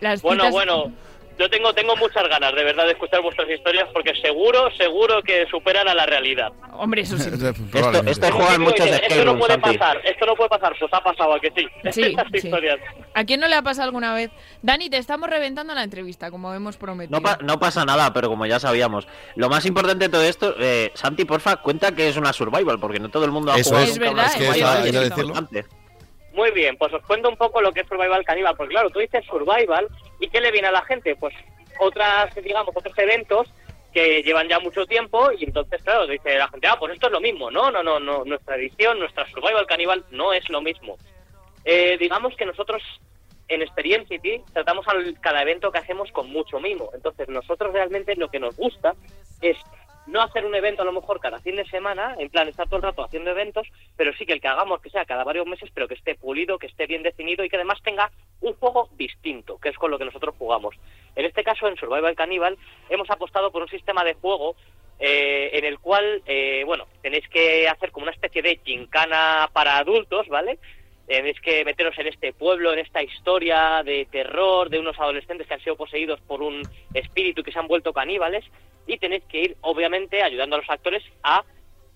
[0.00, 0.92] Las Bueno, citas- bueno,
[1.40, 5.46] yo tengo, tengo muchas ganas de verdad de escuchar vuestras historias porque seguro, seguro que
[5.50, 6.52] superan a la realidad.
[6.74, 7.30] Hombre, eso sí.
[7.30, 11.00] Esto, esto juegan muchos escape Esto no puede pasar, esto no puede pasar, pues ha
[11.02, 11.66] pasado a que sí.
[11.90, 12.36] Sí, sí.
[12.46, 12.78] historias.
[13.14, 14.30] ¿A quién no le ha pasado alguna vez?
[14.62, 17.18] Dani, te estamos reventando la entrevista, como hemos prometido.
[17.18, 19.08] No, pa- no pasa nada, pero como ya sabíamos.
[19.34, 22.98] Lo más importante de todo esto, eh, Santi, porfa, cuenta que es una survival, porque
[23.00, 23.98] no todo el mundo ha Eso jugado es.
[23.98, 25.22] nunca Es una verdad, es que a es decirlo.
[25.28, 25.64] importante.
[26.32, 28.56] Muy bien, pues os cuento un poco lo que es Survival Caníbal.
[28.56, 29.88] Pues claro, tú dices Survival
[30.20, 31.16] y ¿qué le viene a la gente?
[31.16, 31.34] Pues
[31.78, 33.48] otras, digamos, otros eventos
[33.92, 37.12] que llevan ya mucho tiempo y entonces, claro, dice la gente, ah, pues esto es
[37.12, 37.50] lo mismo.
[37.50, 38.24] No, no, no, no.
[38.24, 40.96] Nuestra edición, nuestra Survival Caníbal no es lo mismo.
[41.64, 42.82] Eh, digamos que nosotros
[43.48, 46.90] en Experiencity tratamos al, cada evento que hacemos con mucho mimo.
[46.94, 48.94] Entonces, nosotros realmente lo que nos gusta
[49.40, 49.56] es
[50.06, 52.76] no hacer un evento a lo mejor cada fin de semana, en plan estar todo
[52.76, 55.70] el rato haciendo eventos, pero sí que el que hagamos que sea cada varios meses,
[55.72, 59.58] pero que esté pulido, que esté bien definido y que además tenga un juego distinto,
[59.58, 60.74] que es con lo que nosotros jugamos.
[61.14, 62.56] En este caso, en Survival Cannibal,
[62.88, 64.56] hemos apostado por un sistema de juego
[64.98, 69.78] eh, en el cual, eh, bueno, tenéis que hacer como una especie de gincana para
[69.78, 70.58] adultos, ¿vale?
[71.10, 75.54] Tenéis que meteros en este pueblo, en esta historia de terror de unos adolescentes que
[75.54, 76.62] han sido poseídos por un
[76.94, 78.44] espíritu y que se han vuelto caníbales
[78.86, 81.42] y tenéis que ir, obviamente, ayudando a los actores a,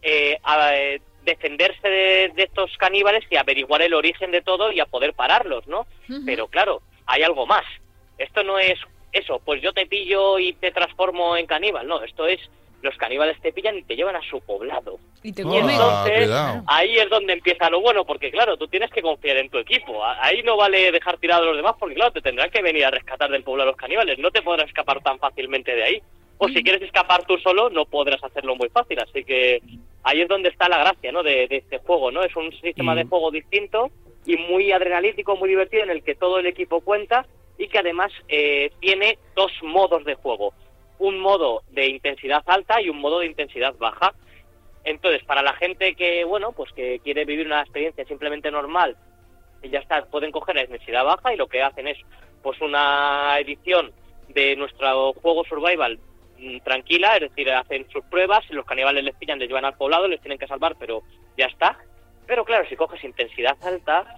[0.03, 4.81] eh, a, eh, defenderse de, de estos caníbales y averiguar el origen de todo y
[4.81, 5.87] a poder pararlos, ¿no?
[6.27, 7.65] Pero claro, hay algo más.
[8.19, 8.81] Esto no es
[9.13, 12.41] eso, pues yo te pillo y te transformo en caníbal, no, esto es
[12.85, 14.99] los caníbales te pillan y te llevan a su poblado.
[15.23, 15.71] Y te Ah, comen.
[15.71, 16.31] Entonces,
[16.67, 20.05] ahí es donde empieza lo bueno, porque claro, tú tienes que confiar en tu equipo.
[20.05, 22.91] Ahí no vale dejar tirados a los demás, porque claro, te tendrán que venir a
[22.91, 24.19] rescatar del pueblo a los caníbales.
[24.19, 26.03] No te podrás escapar tan fácilmente de ahí.
[26.39, 28.99] O si quieres escapar tú solo, no podrás hacerlo muy fácil.
[29.01, 29.61] Así que
[30.03, 31.23] ahí es donde está la gracia, ¿no?
[31.23, 32.23] De, de este juego, ¿no?
[32.23, 33.91] Es un sistema Y- de juego distinto
[34.27, 37.25] y muy adrenalítico, muy divertido, en el que todo el equipo cuenta
[37.57, 40.53] y que además eh, tiene dos modos de juego.
[40.99, 44.15] Un modo de intensidad alta y un modo de intensidad baja.
[44.85, 48.97] Entonces, para la gente que, bueno, pues que quiere vivir una experiencia simplemente normal,
[49.63, 51.99] ya está, pueden coger la intensidad baja y lo que hacen es,
[52.43, 53.93] pues, una edición
[54.29, 55.99] de nuestro juego Survival
[56.39, 60.09] mm, tranquila, es decir, hacen sus pruebas, los caníbales les pillan, les llevan al poblado,
[60.09, 61.03] les tienen que salvar, pero
[61.37, 61.79] ya está.
[62.27, 64.17] Pero claro, si coges intensidad alta,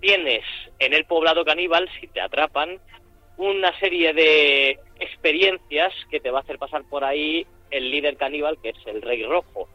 [0.00, 0.44] tienes
[0.78, 2.80] en el poblado caníbal, si te atrapan,
[3.36, 8.58] una serie de experiencias que te va a hacer pasar por ahí el líder caníbal,
[8.62, 9.68] que es el Rey Rojo.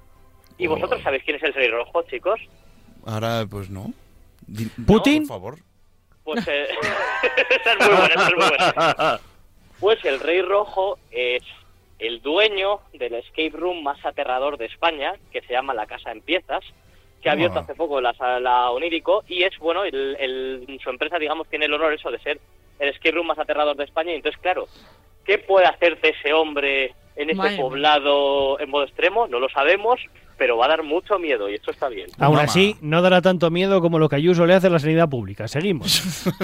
[0.57, 0.71] ¿Y Oh.
[0.71, 2.39] vosotros sabéis quién es el Rey Rojo, chicos?
[3.05, 3.91] Ahora, pues no.
[4.85, 5.23] ¿Putin?
[5.27, 5.55] por favor.
[6.23, 6.67] Pues eh,
[7.61, 9.19] esa es muy buena, esa es muy buena.
[9.79, 11.43] Pues el Rey Rojo es
[11.99, 16.21] el dueño del escape room más aterrador de España, que se llama La Casa en
[16.21, 16.63] Piezas,
[17.21, 21.19] que ha abierto hace poco la sala Onírico y es, bueno, el, el- su empresa,
[21.19, 22.39] digamos, tiene el honor eso de ser
[22.79, 24.11] el escape room más aterrador de España.
[24.13, 24.67] Y entonces, claro,
[25.25, 29.27] ¿qué puede hacerte ese hombre en ese Madre poblado en modo extremo?
[29.27, 29.99] No lo sabemos,
[30.37, 32.07] pero va a dar mucho miedo y esto está bien.
[32.19, 35.09] Aún así, no dará tanto miedo como lo que Ayuso le hace a la sanidad
[35.09, 35.47] pública.
[35.47, 36.03] Seguimos.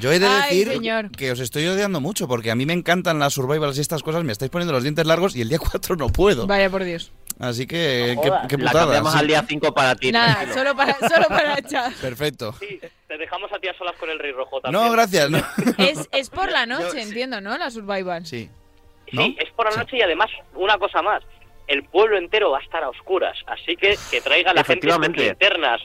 [0.00, 1.10] Yo he de Ay, decir señor.
[1.10, 4.22] que os estoy odiando mucho porque a mí me encantan las survivals y estas cosas.
[4.22, 6.46] Me estáis poniendo los dientes largos y el día 4 no puedo.
[6.46, 7.12] Vaya por Dios.
[7.40, 8.84] Así que, No qué, qué La putada.
[8.84, 9.18] cambiamos sí.
[9.20, 10.10] al día 5 para ti.
[10.10, 10.54] Nada, tranquilo.
[10.54, 11.92] solo para, solo para echar.
[12.00, 12.52] Perfecto.
[12.58, 14.84] Sí, te dejamos a ti a solas con el Rey Rojo también.
[14.84, 15.30] No, gracias.
[15.30, 15.38] No.
[15.78, 17.56] Es, es por la noche, entiendo, ¿no?
[17.56, 18.26] La Survival.
[18.26, 18.50] Sí.
[19.10, 19.24] Sí, ¿No?
[19.38, 19.78] es por la Sí.
[19.78, 21.22] noche y además, una cosa más,
[21.68, 25.08] el pueblo entero va a estar a oscuras, así que que traiga la gente sus
[25.08, 25.80] linternas.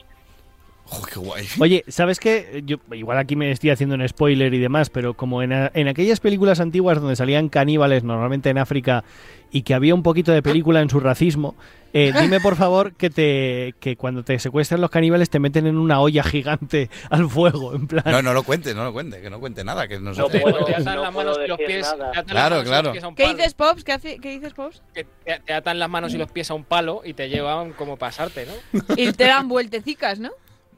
[0.86, 1.46] Jo, qué guay.
[1.60, 2.62] Oye, ¿sabes qué?
[2.66, 5.88] Yo, igual aquí me estoy haciendo un spoiler y demás, pero como en, a- en
[5.88, 9.02] aquellas películas antiguas donde salían caníbales, normalmente en África,
[9.50, 11.54] y que había un poquito de película en su racismo,
[11.94, 15.78] eh, dime por favor que te que cuando te secuestran los caníbales te meten en
[15.78, 18.02] una olla gigante al fuego, en plan...
[18.06, 20.28] No, no lo cuente, no lo cuente, que no cuente nada, que no se No
[20.28, 21.82] te- puedo, Te atan no las manos y los pies.
[21.82, 22.10] nada.
[22.12, 22.82] te atan Claro, las manos y claro.
[22.88, 23.36] los pies a un ¿Qué palo.
[23.36, 23.84] dices, Pops?
[23.84, 24.82] ¿Qué, hace- qué dices, Pops?
[24.92, 27.72] Que te, te atan las manos y los pies a un palo y te llevan
[27.72, 28.84] como pasarte, ¿no?
[28.96, 30.30] Y te dan vueltecicas, ¿no?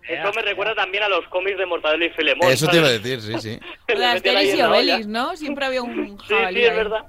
[0.09, 2.51] Eso me recuerda también a los cómics de Mortadelo y Filemón.
[2.51, 3.59] Eso te iba a decir, sí, sí.
[3.95, 4.63] Las en y.
[4.63, 5.37] Obelix, ¿no?
[5.37, 6.77] Siempre había un Sí, jabalí sí, es ahí.
[6.77, 7.05] verdad.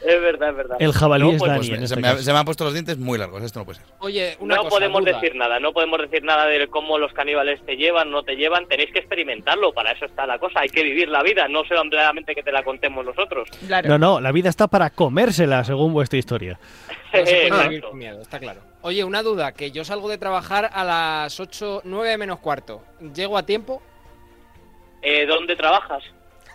[0.00, 0.76] Es verdad, es verdad.
[0.78, 1.68] El jabalí No, es pues, Dani.
[1.68, 2.22] Pues se, este me, ha- caso.
[2.22, 3.88] se me han puesto los dientes muy largos, esto no puede ser.
[3.98, 5.12] Oye, una no cosa, podemos duda.
[5.14, 8.68] decir nada, no podemos decir nada de cómo los caníbales te llevan, no te llevan,
[8.68, 12.36] tenéis que experimentarlo, para eso está la cosa, hay que vivir la vida, no solamente
[12.36, 13.48] que te la contemos nosotros.
[13.66, 13.88] Claro.
[13.88, 16.58] No, no, la vida está para comérsela, según vuestra historia.
[17.12, 17.68] No se puede Exacto.
[17.70, 18.60] vivir con miedo, está claro.
[18.88, 22.82] Oye, una duda, que yo salgo de trabajar a las 8, 9 menos cuarto.
[23.14, 23.82] ¿Llego a tiempo?
[25.02, 26.02] eh, ¿dónde trabajas?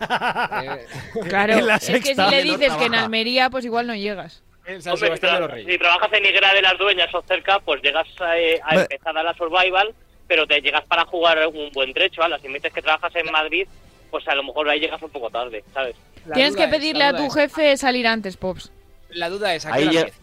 [1.28, 2.94] Claro, En la es que si le No dices que en.
[2.96, 4.42] Almería, pues igual no llegas.
[4.66, 5.72] En San Hombre, Sebastián de tra- los Reyes.
[5.72, 9.16] si trabajas en Higuera de las Dueñas o cerca, pues llegas a, eh, a empezar
[9.16, 9.94] a la Survival,
[10.26, 12.20] pero te llegas para jugar un buen trecho.
[12.22, 12.36] ¿vale?
[12.40, 13.68] Si me dices que trabajas en Madrid,
[14.10, 15.94] pues a lo mejor ahí llegas un poco tarde, ¿sabes?
[16.26, 17.34] La Tienes que pedirle a tu es.
[17.34, 18.72] jefe salir antes, Pops.
[19.10, 20.20] La duda es, ¿a qué Ahí hora ya- empieza?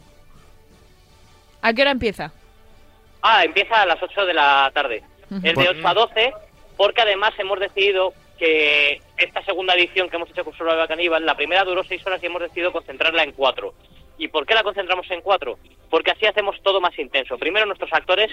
[1.62, 2.32] ¿A qué hora empieza?
[3.22, 5.04] Ah, empieza a las 8 de la tarde.
[5.44, 6.34] Es de 8 a 12,
[6.76, 11.36] porque además hemos decidido que esta segunda edición que hemos hecho con Survival Caníbal, la
[11.36, 13.74] primera duró 6 horas y hemos decidido concentrarla en 4.
[14.18, 15.58] ¿Y por qué la concentramos en 4?
[15.90, 17.38] Porque así hacemos todo más intenso.
[17.38, 18.32] Primero, nuestros actores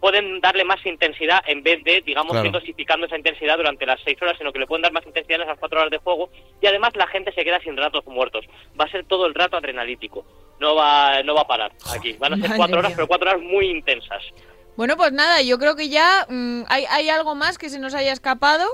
[0.00, 2.50] pueden darle más intensidad en vez de, digamos, Claro.
[2.50, 5.46] dosificando esa intensidad durante las 6 horas, sino que le pueden dar más intensidad en
[5.46, 6.30] esas 4 horas de juego.
[6.60, 8.44] Y además la gente se queda sin ratos muertos.
[8.80, 10.24] Va a ser todo el rato adrenalítico.
[10.62, 12.12] No va, no va a parar aquí.
[12.20, 12.96] Van a ser Madre 4 horas, mía.
[12.96, 14.22] pero 4 horas muy intensas.
[14.76, 17.94] Bueno, pues nada, yo creo que ya mm, hay, hay algo más que se nos
[17.94, 18.64] haya escapado.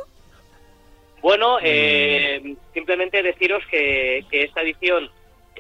[1.23, 5.11] Bueno, eh, simplemente deciros que, que esta edición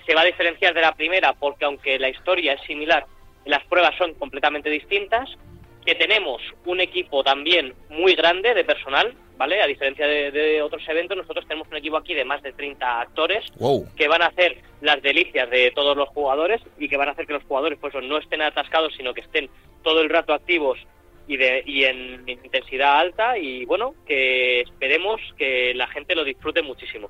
[0.07, 3.07] se va a diferenciar de la primera porque aunque la historia es similar,
[3.47, 5.31] las pruebas son completamente distintas,
[5.89, 9.62] que tenemos un equipo también muy grande de personal, ¿vale?
[9.62, 13.01] A diferencia de, de otros eventos, nosotros tenemos un equipo aquí de más de 30
[13.01, 13.86] actores Wow.
[13.97, 17.26] que van a hacer las delicias de todos los jugadores y que van a hacer
[17.26, 19.49] que los jugadores pues no estén atascados, sino que estén
[19.82, 20.78] todo el rato activos
[21.26, 26.61] y, de, y en intensidad alta y bueno, que esperemos que la gente lo disfrute
[26.61, 27.09] muchísimo.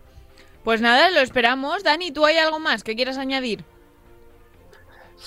[0.63, 1.83] Pues nada, lo esperamos.
[1.83, 3.65] Dani, ¿tú hay algo más que quieras añadir?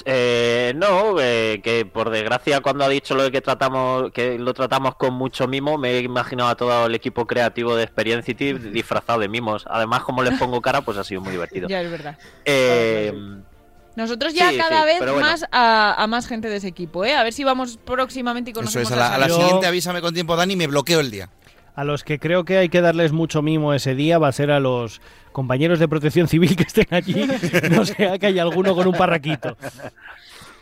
[0.05, 4.53] Eh, no, eh, que por desgracia cuando ha dicho lo de que tratamos, que lo
[4.53, 9.19] tratamos con mucho mimo, me he imaginado a todo el equipo creativo de Experiencity disfrazado
[9.19, 9.65] de mimos.
[9.69, 11.67] Además, como les pongo cara, pues ha sido muy divertido.
[11.67, 12.17] Ya es verdad.
[12.45, 13.13] Eh,
[13.95, 15.19] Nosotros ya Sí, cada sí, vez bueno.
[15.19, 17.13] más a, a más gente de ese equipo, ¿eh?
[17.15, 19.99] A ver si vamos próximamente y Eso conocemos es, a la, a la siguiente avísame
[20.01, 21.29] con tiempo, Dani, y me bloqueo el día.
[21.75, 24.51] A los que creo que hay que darles mucho mimo ese día va a ser
[24.51, 25.01] a los
[25.31, 27.25] compañeros de protección civil que estén allí,
[27.71, 29.55] no sea que haya alguno con un parraquito.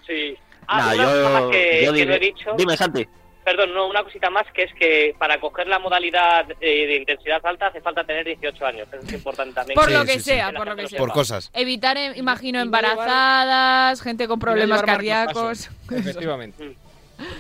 [0.06, 0.36] Sí.
[0.68, 2.52] Ah, Nah, una yo- cosa más que, yo que no he dicho.
[2.58, 3.08] Dime, Santi.
[3.44, 7.44] Perdón, no, una cosita más que es que para coger la modalidad eh, de intensidad
[7.44, 8.88] alta hace falta tener 18 años.
[8.94, 9.76] Eso es importante también.
[9.76, 11.00] Por Sí, lo que sí, sea, por lo que sea.
[11.00, 11.50] Por cosas.
[11.54, 15.72] Evitar, eh, imagino, embarazadas, gente con problemas marcapasos.
[15.90, 16.76] Efectivamente.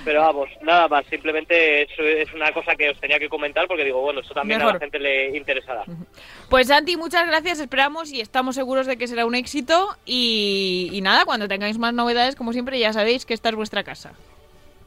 [0.03, 3.83] Pero vamos, nada más, simplemente es, es una cosa que os tenía que comentar porque
[3.83, 5.83] digo, bueno, esto también a la gente le interesará.
[6.49, 9.89] Pues Santi, muchas gracias, esperamos y estamos seguros de que será un éxito.
[10.05, 13.83] Y, y nada, cuando tengáis más novedades, como siempre, ya sabéis que esta es vuestra
[13.83, 14.13] casa.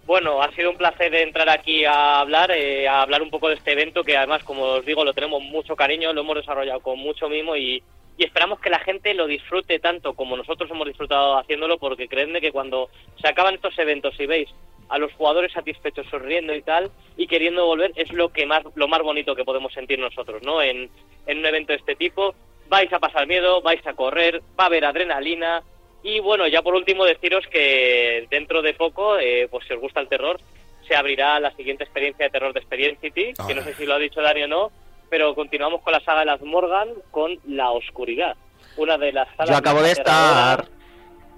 [0.04, 3.54] Bueno, ha sido un placer entrar aquí a hablar, eh, a hablar un poco de
[3.54, 6.98] este evento que además, como os digo, lo tenemos mucho cariño, lo hemos desarrollado con
[6.98, 7.82] mucho mimo y,
[8.18, 12.40] y esperamos que la gente lo disfrute tanto como nosotros hemos disfrutado haciéndolo porque creedme
[12.40, 12.90] que cuando
[13.20, 14.48] se acaban estos eventos y veis
[14.92, 18.88] a los jugadores satisfechos sonriendo y tal y queriendo volver es lo que más lo
[18.88, 20.60] más bonito que podemos sentir nosotros, ¿no?
[20.60, 20.90] En,
[21.26, 22.34] en un evento de este tipo
[22.68, 25.62] vais a pasar miedo, vais a correr, va a haber adrenalina
[26.02, 30.00] y bueno, ya por último deciros que dentro de poco, eh, pues si os gusta
[30.00, 30.38] el terror,
[30.86, 33.94] se abrirá la siguiente experiencia de terror de Experience City, que no sé si lo
[33.94, 34.72] ha dicho Dani o no,
[35.08, 38.36] pero continuamos con la saga de las Morgan con La Oscuridad,
[38.76, 40.66] una de las salas Yo acabo de estar.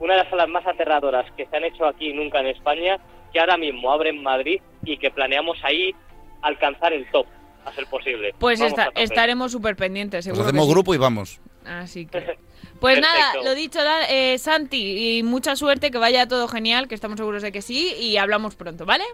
[0.00, 2.98] una de las salas más aterradoras que se han hecho aquí nunca en España,
[3.34, 5.94] que ahora mismo abre en Madrid y que planeamos ahí
[6.40, 7.26] alcanzar el top,
[7.66, 8.34] a ser posible.
[8.38, 10.44] Pues esta- estaremos súper pendientes, seguro.
[10.44, 10.70] hacemos sí.
[10.72, 11.40] grupo y vamos.
[11.66, 12.36] Así que.
[12.80, 13.78] Pues nada, lo dicho,
[14.10, 17.94] eh, Santi, y mucha suerte, que vaya todo genial, que estamos seguros de que sí,
[17.98, 19.04] y hablamos pronto, ¿vale?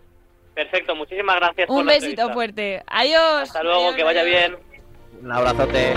[0.55, 2.35] Perfecto, muchísimas gracias por Un la besito entrevista.
[2.35, 2.83] fuerte.
[2.87, 3.43] Adiós.
[3.43, 4.39] Hasta luego, Adiós, que vaya adiós.
[4.41, 4.57] bien.
[5.23, 5.95] Un abrazote.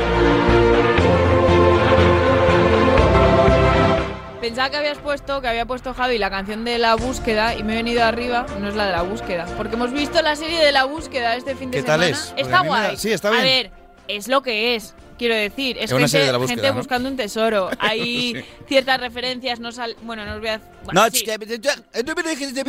[4.43, 7.71] Pensaba que habías puesto, que había puesto Javi la canción de la búsqueda y me
[7.71, 10.73] he venido arriba, no es la de la búsqueda, porque hemos visto la serie de
[10.73, 12.17] la búsqueda este fin de ¿Qué tal semana.
[12.21, 12.27] es?
[12.27, 12.97] Porque Está a mí me da- guay.
[12.97, 13.43] sí, está A bien.
[13.43, 13.71] ver,
[14.09, 14.95] es lo que es.
[15.23, 16.75] Quiero decir, es Es una gente, serie de la búsqueda, gente ¿no?
[16.75, 17.69] buscando un tesoro.
[17.79, 18.45] Hay Sí.
[18.67, 19.95] ciertas referencias, no sale.
[20.01, 20.59] Bueno, no os voy a.
[20.83, 21.23] bueno, No, sí.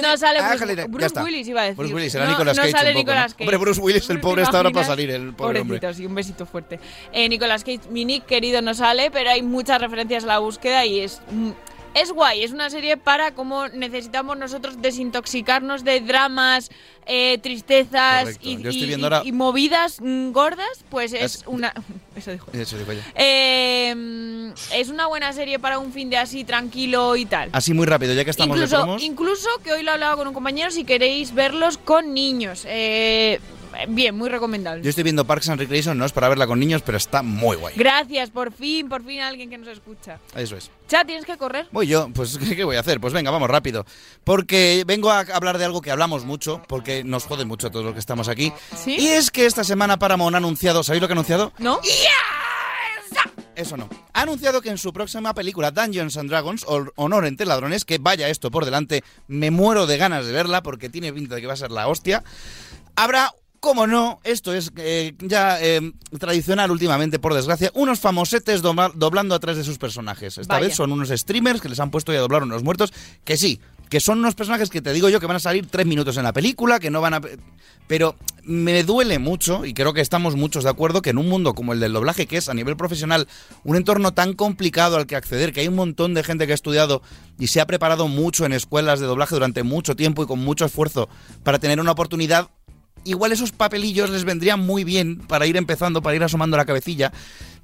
[0.00, 0.54] No sale Ah,
[0.88, 1.20] Bruce.
[1.20, 1.76] Willis, iba a decir.
[1.76, 2.98] Bruce Willis, era no, Nicolas no Cage sale ¿no?
[3.00, 3.42] Nicolas Cage.
[3.42, 5.78] Hombre, Bruce Willis, el ¿Te pobre, está ahora para salir, el pobre hombre.
[5.80, 6.78] Pobrecito, sí, un besito fuerte.
[7.12, 10.86] Eh, Nicolas Cage, mi Nick querido no sale, pero hay muchas referencias a la búsqueda
[10.86, 11.20] y es...
[11.32, 11.50] mm,
[11.94, 16.70] Es guay, es una serie para cómo necesitamos nosotros desintoxicarnos de dramas,
[17.06, 18.56] eh, tristezas y,
[19.02, 21.72] ahora- movidas mm, gordas, pues es Es- una...
[22.16, 22.46] Eso dijo.
[22.52, 22.76] Eso.
[23.16, 27.50] Eh, mm, es una buena serie para un fin de así tranquilo y tal.
[27.52, 30.34] Así muy rápido, ya que estamos incluso, incluso que hoy lo he hablado con un
[30.34, 32.64] compañero, si queréis verlos con niños.
[32.66, 33.40] Eh,
[33.88, 34.82] Bien, muy recomendable.
[34.82, 37.56] Yo estoy viendo Parks and Recreation, no es para verla con niños, pero está muy
[37.56, 37.74] guay.
[37.76, 40.18] Gracias, por fin, por fin alguien que nos escucha.
[40.34, 40.70] Eso es.
[40.88, 41.66] Chat, tienes que correr.
[41.72, 43.00] Voy yo, pues ¿qué, voy a hacer?
[43.00, 43.84] Pues venga, vamos rápido.
[44.24, 47.84] Porque vengo a hablar de algo que hablamos mucho, porque nos jode mucho a todos
[47.84, 48.52] los que estamos aquí.
[48.76, 48.96] ¿Sí?
[48.98, 51.52] Y es que esta semana Paramount ha anunciado, ¿sabéis lo que ha anunciado?
[51.58, 51.80] ¿No?
[53.56, 53.88] Eso no.
[54.12, 57.98] Ha anunciado que en su próxima película Dungeons and Dragons, o Honor entre ladrones, que
[57.98, 61.46] vaya esto por delante, me muero de ganas de verla porque tiene pinta de que
[61.46, 62.24] va a ser la hostia,
[62.96, 63.32] habrá,
[63.64, 69.34] como no, esto es eh, ya eh, tradicional últimamente, por desgracia, unos famosetes dobla- doblando
[69.34, 70.36] atrás de sus personajes.
[70.36, 70.66] Esta Vaya.
[70.66, 72.92] vez son unos streamers que les han puesto y a doblar unos muertos,
[73.24, 75.86] que sí, que son unos personajes que te digo yo que van a salir tres
[75.86, 77.20] minutos en la película, que no van a...
[77.86, 81.54] Pero me duele mucho, y creo que estamos muchos de acuerdo, que en un mundo
[81.54, 83.26] como el del doblaje, que es a nivel profesional
[83.62, 86.54] un entorno tan complicado al que acceder, que hay un montón de gente que ha
[86.54, 87.00] estudiado
[87.38, 90.66] y se ha preparado mucho en escuelas de doblaje durante mucho tiempo y con mucho
[90.66, 91.08] esfuerzo
[91.42, 92.50] para tener una oportunidad,
[93.04, 97.12] igual esos papelillos les vendrían muy bien para ir empezando, para ir asomando la cabecilla.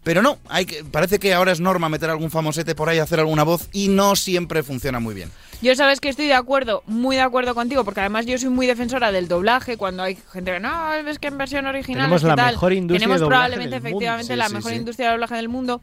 [0.03, 3.21] Pero no, hay que, parece que ahora es norma meter algún famosete por ahí, hacer
[3.21, 5.31] alguna voz, y no siempre funciona muy bien.
[5.61, 8.67] Yo sabes que estoy de acuerdo, muy de acuerdo contigo, porque además yo soy muy
[8.67, 12.35] defensora del doblaje, cuando hay gente que no, es que en versión original Tenemos la
[12.35, 12.53] tal".
[12.55, 13.89] mejor industria Tenemos de doblaje probablemente del mundo.
[13.89, 14.77] efectivamente Sí, la sí, mejor sí.
[14.79, 15.83] industria de doblaje del mundo,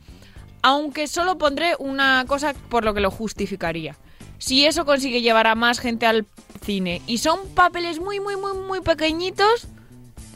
[0.64, 3.96] aunque solo pondré una cosa por lo que lo justificaría.
[4.40, 6.26] Si eso consigue llevar a más gente al
[6.60, 9.68] cine y son papeles muy, muy, muy, muy pequeñitos,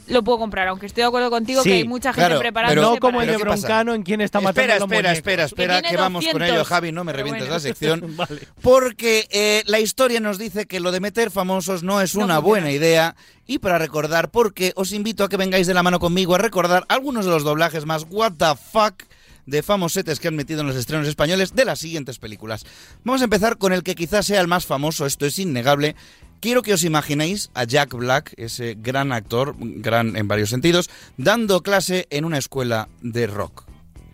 [0.08, 2.76] lo puedo comprar, aunque estoy de acuerdo contigo Sí, que hay mucha gente claro, preparándose
[2.76, 3.44] pero- No como el ¿Pero de?
[3.44, 6.32] Broncano en quien está matando Espera, a los espera, espera, espera, tiene que, vamos con
[6.40, 7.54] 200, ello, Javi, no me revientes bueno.
[7.54, 8.02] la sección.
[8.16, 8.40] Vale.
[8.60, 12.34] Porque eh, la historia nos dice que lo de meter famosos no es No una
[12.34, 12.38] funciona.
[12.40, 13.14] buena idea.
[13.46, 16.84] Y para recordar, porque os invito a que vengáis de la mano conmigo a recordar
[16.88, 19.04] algunos de los doblajes más what the fuck
[19.46, 22.64] de famosetes que han metido en los estrenos españoles de las siguientes películas.
[23.04, 25.96] Vamos a empezar con el que quizás sea el más famoso, esto es innegable.
[26.40, 31.62] Quiero que os imaginéis a Jack Black, ese gran actor, gran en varios sentidos, dando
[31.62, 33.64] clase en una escuela de rock.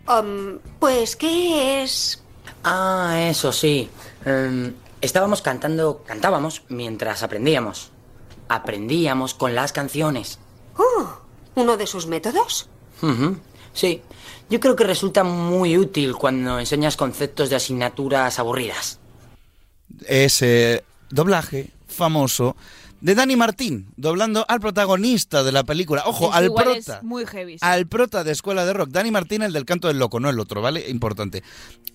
[0.07, 2.21] Um, pues, ¿qué es?
[2.63, 3.89] Ah, eso sí.
[4.25, 7.91] Em, estábamos cantando, cantábamos mientras aprendíamos.
[8.47, 10.39] Aprendíamos con las canciones.
[10.77, 11.19] Oh,
[11.55, 12.69] ¿uno de sus métodos?
[13.79, 14.01] Sí,
[14.49, 18.99] yo creo que resulta muy útil cuando enseñas conceptos de asignaturas aburridas.
[20.05, 22.57] ese doblaje famoso
[23.01, 26.03] de Dani Martín, doblando al protagonista de la película.
[26.05, 26.97] Ojo, al igual prota.
[26.97, 27.53] es muy heavy.
[27.53, 27.59] sí.
[27.61, 28.89] Al prota de Escuela de Rock.
[28.89, 30.89] Dani Martín, el del canto del loco, no el otro, ¿vale?
[30.89, 31.43] Importante.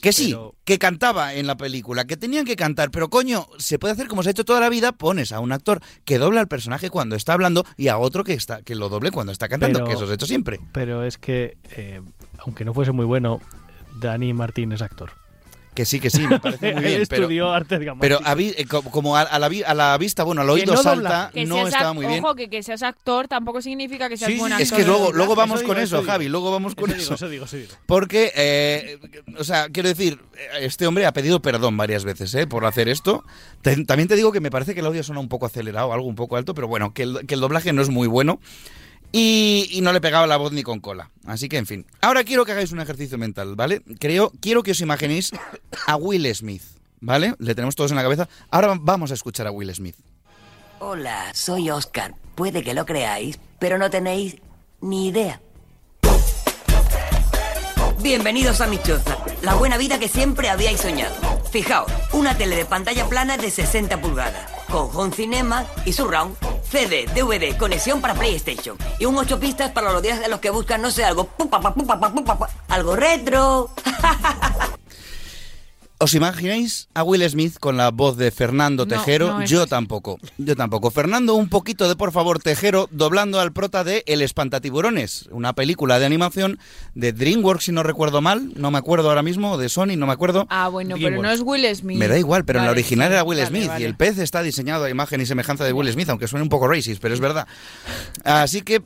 [0.01, 3.79] Que sí, Pero- que cantaba en la película, que tenían que cantar, pero coño, se
[3.79, 6.41] puede hacer como se ha hecho toda la vida, pones a un actor que dobla
[6.41, 9.49] al personaje cuando está hablando y a otro que está que lo doble cuando está
[9.49, 10.61] cantando, Pero- que eso se ha hecho siempre.
[10.73, 12.01] Pero es que, eh,
[12.39, 13.41] aunque no fuese muy bueno,
[14.01, 15.13] Dani Martín es actor.
[15.75, 17.03] Que sí, que sí, me parece muy bien.
[17.03, 20.43] Estudió artes pero a vi- eh, co- como a, a la, a la vista, bueno,
[20.43, 21.31] al oído no salta.
[21.35, 22.25] Que no estaba muy bien.
[22.25, 24.79] Ojo, que, que seas actor tampoco significa que seas Sí, buen sí, actor.
[24.79, 26.07] es que luego, luego vamos Eso con digo, eso, eso.
[26.07, 27.29] Javi, luego vamos con Eso digo, eso.
[27.29, 27.73] digo, eso digo.
[27.87, 28.99] Porque, eh,
[29.39, 30.21] o sea, quiero decir,
[30.61, 32.47] este hombre ha pedido perdón varias veces ¿eh?
[32.47, 33.25] por hacer esto.
[33.63, 36.15] También te digo que me parece que el audio suena un poco acelerado, algo un
[36.15, 38.39] poco alto, pero bueno, que el, que el doblaje no es muy bueno.
[39.17, 41.09] Y, y no le pegaba la voz ni con cola.
[41.25, 41.87] Así que, en fin.
[42.01, 43.81] Ahora quiero que hagáis un ejercicio mental, ¿vale?
[44.01, 45.31] Creo, quiero que os imaginéis
[45.87, 46.63] a Will Smith,
[46.99, 47.37] ¿vale?
[47.39, 48.29] Le tenemos todos en la cabeza.
[48.51, 49.95] Ahora vamos a escuchar a Will Smith.
[50.81, 52.17] Hola, soy Oscar.
[52.35, 54.39] Puede que lo creáis, pero no tenéis
[54.81, 55.41] ni idea.
[58.03, 61.15] Bienvenidos a mi choza, la buena vida que siempre habíais soñado.
[61.51, 67.07] Fijaos, una tele de pantalla plana de 60 pulgadas, con home cinema y surround, CD,
[67.15, 70.83] DVD, conexión para PlayStation y un 8 pistas para los días en los que buscan,
[70.83, 71.29] no sé, algo,
[72.69, 73.71] algo retro.
[76.05, 79.39] ¿Os imagináis a Will Smith con la voz de Fernando Tejero?
[79.39, 80.19] no Yo tampoco.
[80.37, 80.91] Yo tampoco.
[80.91, 85.99] Fernando, un poquito de por favor Tejero, doblando al prota de El Espantatiburones, una película
[85.99, 86.59] de animación
[86.95, 88.53] de DreamWorks, si no recuerdo mal.
[88.55, 90.47] No me acuerdo ahora mismo, de Sony, no me acuerdo.
[90.51, 91.97] Ah, bueno, pero no es Will Smith.
[91.97, 93.81] Me da igual, pero en la original sí, era Will vale, Smith vale.
[93.81, 96.51] y el pez está diseñado a imagen y semejanza de Will Smith, aunque suene un
[96.51, 97.49] poco racist, pero es verdad.
[98.25, 98.83] Así que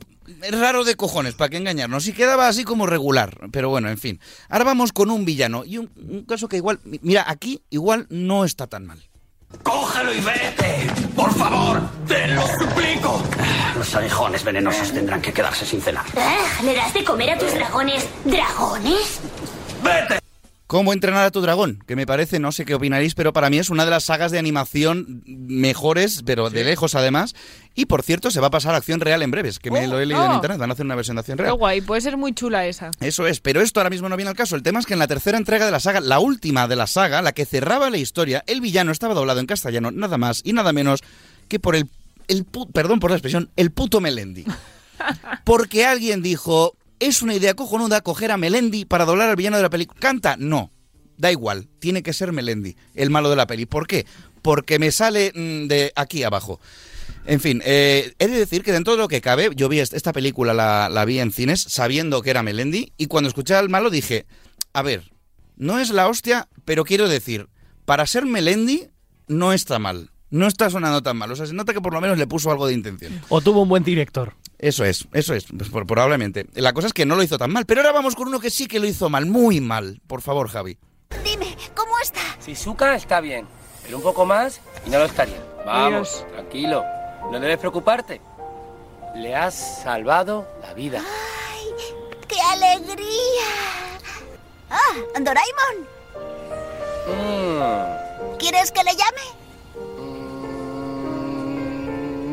[0.51, 2.07] raro de cojones, para qué engañarnos.
[2.07, 4.19] Y quedaba así como regular, pero bueno, en fin.
[4.49, 8.45] Ahora vamos con un villano y un, un caso que igual, mira, aquí igual no
[8.45, 8.99] está tan mal.
[9.63, 10.87] ¡Cógelo y vete!
[11.15, 11.81] ¡Por favor!
[12.07, 13.23] ¡Te lo suplico!
[13.75, 16.05] Los aguijones venenosos tendrán que quedarse sin cenar.
[16.15, 19.19] Ah, ¿Le das de comer a tus dragones dragones?
[19.83, 20.19] ¡Vete!
[20.69, 21.83] ¿Cómo entrenar a tu dragón?
[21.87, 24.31] Que me parece, no sé qué opinaréis, pero para mí es una de las sagas
[24.31, 27.33] de animación mejores, pero de lejos además.
[27.73, 29.89] Y por cierto, se va a pasar a acción real en breves, que me Oh,
[29.89, 30.35] lo he leído en oh.
[30.35, 31.55] internet, van a hacer una versión de acción Qué real.
[31.55, 32.91] guay, puede ser muy chula esa.
[32.99, 34.55] Eso es, pero esto ahora mismo no viene al caso.
[34.55, 36.85] El tema es que en la tercera entrega de la saga, la última de la
[36.85, 40.53] saga, la que cerraba la historia, el villano estaba doblado en castellano nada más y
[40.53, 40.99] nada menos
[41.47, 41.89] que por el,
[42.27, 44.45] el perdón por la expresión, el puto Melendi.
[45.45, 49.63] Porque alguien dijo, es una idea cojonuda coger a Melendi para doblar al villano de
[49.63, 49.99] la película.
[49.99, 50.35] ¿Canta?
[50.37, 50.71] No.
[51.17, 53.65] Da igual, tiene que ser Melendi, el malo de la peli.
[53.65, 54.05] ¿Por qué?
[54.41, 56.61] Porque me sale mm, de aquí abajo.
[57.25, 59.93] En fin, eh, he de decir que dentro de lo que cabe, yo vi est-
[59.93, 63.67] esta película, la, la vi en cines, sabiendo que era Melendi, y cuando escuché al
[63.67, 64.25] malo dije,
[64.71, 65.11] a ver,
[65.57, 67.49] no es la hostia, pero quiero decir,
[67.83, 68.87] para ser Melendi,
[69.27, 70.11] no está mal.
[70.31, 71.31] No está sonando tan mal.
[71.31, 73.19] O sea, se nota que por lo menos le puso algo de intención.
[73.29, 74.33] O tuvo un buen director.
[74.59, 76.45] Eso es, eso es, pues, por- probablemente.
[76.53, 77.65] La cosa es que no lo hizo tan mal.
[77.65, 80.01] Pero ahora vamos con uno que sí que lo hizo mal, muy mal.
[80.05, 80.77] Por favor, Javi.
[81.23, 82.19] Dime, ¿cómo está?
[82.45, 83.47] Shizuka está bien,
[83.83, 85.41] pero un poco más y no lo estaría.
[85.65, 86.25] Vamos, Dios.
[86.33, 86.83] tranquilo,
[87.31, 88.21] no debes preocuparte.
[89.15, 91.01] Le has salvado la vida.
[92.27, 93.07] ¡Qué alegría!
[94.69, 95.87] Ah, Doraemon,
[97.07, 99.21] Mm, ¿quieres que le llame?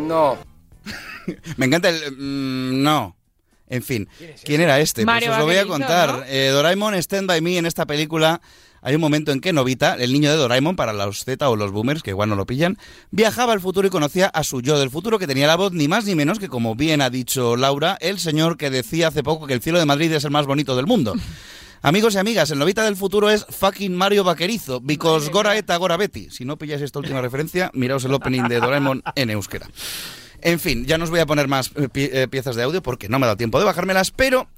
[0.06, 0.38] No.
[1.56, 2.12] Me encanta el...
[2.12, 3.16] mm, no.
[3.68, 4.08] En fin,
[4.44, 5.04] ¿quién era este?
[5.04, 6.18] Mario pues os lo voy a contar.
[6.18, 6.24] ¿no?
[6.28, 8.40] Eh, Doraemon Stand By Me en esta película...
[8.82, 11.72] Hay un momento en que Novita, el niño de Doraemon, para los Z o los
[11.72, 12.78] boomers, que igual no lo pillan,
[13.10, 15.88] viajaba al futuro y conocía a su yo del futuro, que tenía la voz ni
[15.88, 19.48] más ni menos que, como bien ha dicho Laura, el señor que decía hace poco
[19.48, 21.14] que el cielo de Madrid es el más bonito del mundo.
[21.82, 25.96] Amigos y amigas, el Novita del futuro es fucking Mario Vaquerizo, because Gora Eta Gora
[25.96, 26.30] Betty.
[26.30, 29.68] Si no pilláis esta última referencia, miraos el opening de Doraemon en euskera.
[30.42, 32.82] En fin, ya no os voy a poner más eh, pie- eh, piezas de audio
[32.82, 34.48] porque no me ha dado tiempo de bajármelas, pero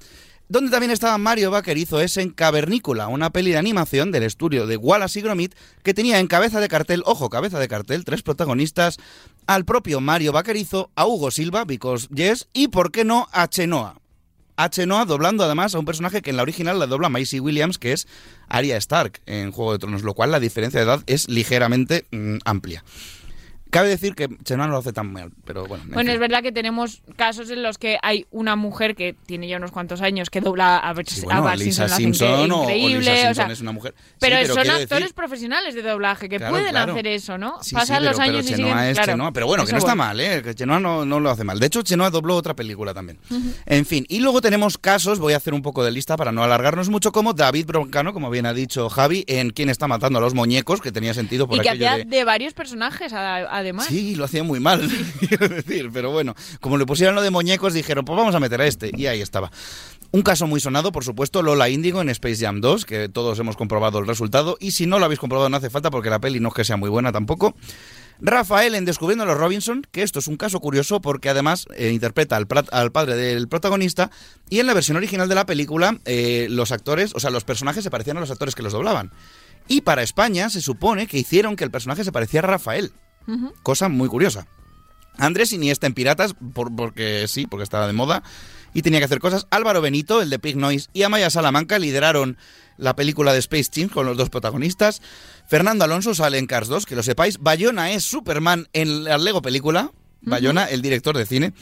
[0.47, 4.77] donde también estaba Mario Vaquerizo es en Cavernícola, una peli de animación del estudio de
[4.77, 5.53] Wallace y Gromit
[5.83, 8.97] que tenía en cabeza de cartel, ojo, cabeza de cartel, tres protagonistas,
[9.45, 13.98] al propio Mario Vaquerizo, a Hugo Silva, because yes, y por qué no a Chenoa.
[14.67, 17.93] Chenoa doblando además a un personaje que en la original la dobla Maisie Williams, que
[17.93, 18.07] es
[18.49, 22.39] Arya Stark en Juego de Tronos, lo cual la diferencia de edad es ligeramente mm,
[22.43, 22.83] amplia.
[23.69, 25.83] Cabe decir que Chenoa no lo hace tan mal, pero bueno.
[25.83, 26.15] en Bueno, fin.
[26.15, 29.71] es verdad que tenemos casos en los que hay una mujer que tiene ya unos
[29.71, 33.45] cuantos años que dobla a, Sí, a bueno, Lisa Simpson, o- o increíble, o sea,
[33.51, 33.93] es una mujer.
[33.97, 36.93] Sí, Pero, son actores decir- profesionales de doblaje que Claro, pueden claro.
[36.93, 37.61] hacer eso, ¿no?
[37.61, 38.77] Sí, Pasan pero- los años pero y siguen.
[38.79, 39.31] es claro.
[39.33, 40.41] Pero bueno, que eso no está mal, ¿eh?
[40.43, 41.59] Que Chenoa no, no lo hace mal.
[41.59, 43.19] De hecho, Chenoa dobló otra película también.
[43.65, 46.43] En fin, y luego tenemos casos, voy a hacer un poco de lista para no
[46.43, 50.21] alargarnos mucho, como David Broncano, como bien ha dicho Javi, en Quién está matando a
[50.21, 52.09] los muñecos, que tenía sentido por Y que aquello hacía de...
[52.17, 53.87] de varios personajes, a- además.
[53.87, 54.89] Sí, lo hacía muy mal,
[55.19, 58.61] quiero decir, pero bueno, como le pusieron lo de muñecos, dijeron, pues vamos a meter
[58.61, 59.51] a este, y ahí estaba.
[60.11, 63.55] Un caso muy sonado, por supuesto, Lola Índigo en Space Jam 2, que todos hemos
[63.55, 66.39] comprobado el resultado, y si no lo habéis comprobado no hace falta porque la peli
[66.39, 67.55] no es que sea muy buena tampoco.
[68.21, 71.91] Rafael en Descubriendo a los Robinson, que esto es un caso curioso porque además eh,
[71.91, 74.11] interpreta al padre del protagonista
[74.49, 77.83] y en la versión original de la película eh, los actores, o sea, los personajes
[77.83, 79.11] se parecían a los actores que los doblaban.
[79.67, 82.91] Y para España se supone que hicieron que el personaje se parecía a Rafael,
[83.63, 84.47] Cosa muy curiosa.
[85.17, 88.23] Andrés Iniesta en Piratas, por- porque sí, porque estaba de moda
[88.73, 89.47] y tenía que hacer cosas.
[89.51, 92.37] Álvaro Benito, el de Pig Noise, y Amaya Salamanca lideraron
[92.77, 95.01] la película de Space Team con los dos protagonistas.
[95.47, 97.39] Fernando Alonso sale en Cars 2, que lo sepáis.
[97.39, 99.91] Bayona es Superman en la Lego película.
[100.21, 101.53] Bayona, el director de cine.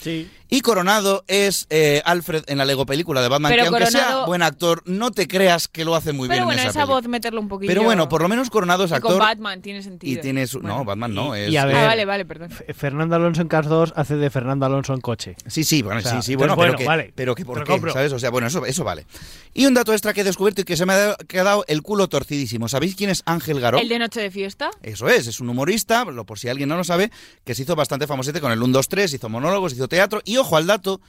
[0.50, 4.02] Y Coronado es eh, Alfred en la Lego película de Batman, Pero que aunque sea
[4.06, 6.86] Coronado- buen actor, no te creas que lo hace muy Pero bien bueno, en esa,
[6.86, 7.70] voz meterlo un poquillo.
[7.70, 9.12] Pero bueno, por lo menos Coronado es Y actor.
[9.12, 10.18] con Batman tiene sentido.
[10.18, 10.62] Y tiene su...
[10.62, 11.36] No, Batman no.
[11.36, 12.50] Es, y a ver, Ah, vale, vale, perdón.
[12.74, 15.36] Fernando Alonso en Cars 2 hace de Fernando Alonso en coche.
[15.48, 17.44] Sí, sí, bueno, O sea, sí, sí, entonces, bueno, pero, bueno, que, vale, pero que
[17.44, 17.92] por qué, compro.
[17.92, 18.14] ¿sabes?
[18.14, 19.06] O sea, bueno, eso, eso vale.
[19.54, 21.66] Y un dato extra que he descubierto y que se me ha que ha dado
[21.68, 22.70] el culo torcidísimo.
[22.70, 23.80] ¿Sabéis quién es Ángel Garó?
[23.80, 24.70] El de Noche de Fiesta.
[24.82, 27.12] Eso es, es un humorista, lo- por si alguien no lo sabe,
[27.44, 30.38] que se hizo bastante famosete con el 1, 2, 3, hizo monólogos, hizo teatro, y
[30.38, 31.02] ojo al dato,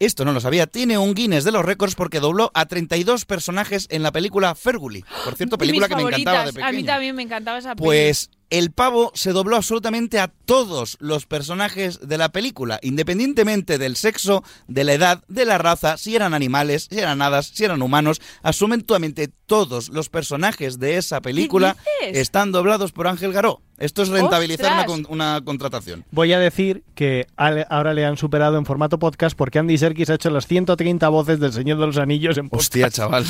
[0.00, 3.86] esto no lo sabía, tiene un Guinness de los récords porque dobló a 32 personajes
[3.90, 5.04] en la película Ferguli.
[5.24, 6.68] Por cierto, película que me encantaba de favoritas.
[6.68, 6.86] A mí pequeño.
[6.86, 7.84] también me encantaba esa peli.
[7.84, 13.96] Pues el pavo se dobló absolutamente a todos los personajes de la película, independientemente del
[13.96, 17.82] sexo, de la edad, de la raza, si eran animales, si eran hadas, si eran
[17.82, 18.20] humanos.
[18.42, 23.62] Absolutamente todos los personajes de esa película están doblados por Ángel Garó.
[23.78, 24.86] Esto es rentabilizar una, ¡Ostras!
[25.06, 26.04] con- una contratación.
[26.12, 30.14] Voy a decir que ahora le han superado en formato podcast porque Andy Serkis ha
[30.14, 32.66] hecho las 130 voces del Señor de los Anillos en podcast.
[32.68, 33.24] Hostia, chaval.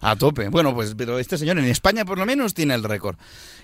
[0.00, 0.48] A tope.
[0.48, 3.16] Bueno, pues, pero este señor en España por lo menos tiene el récord.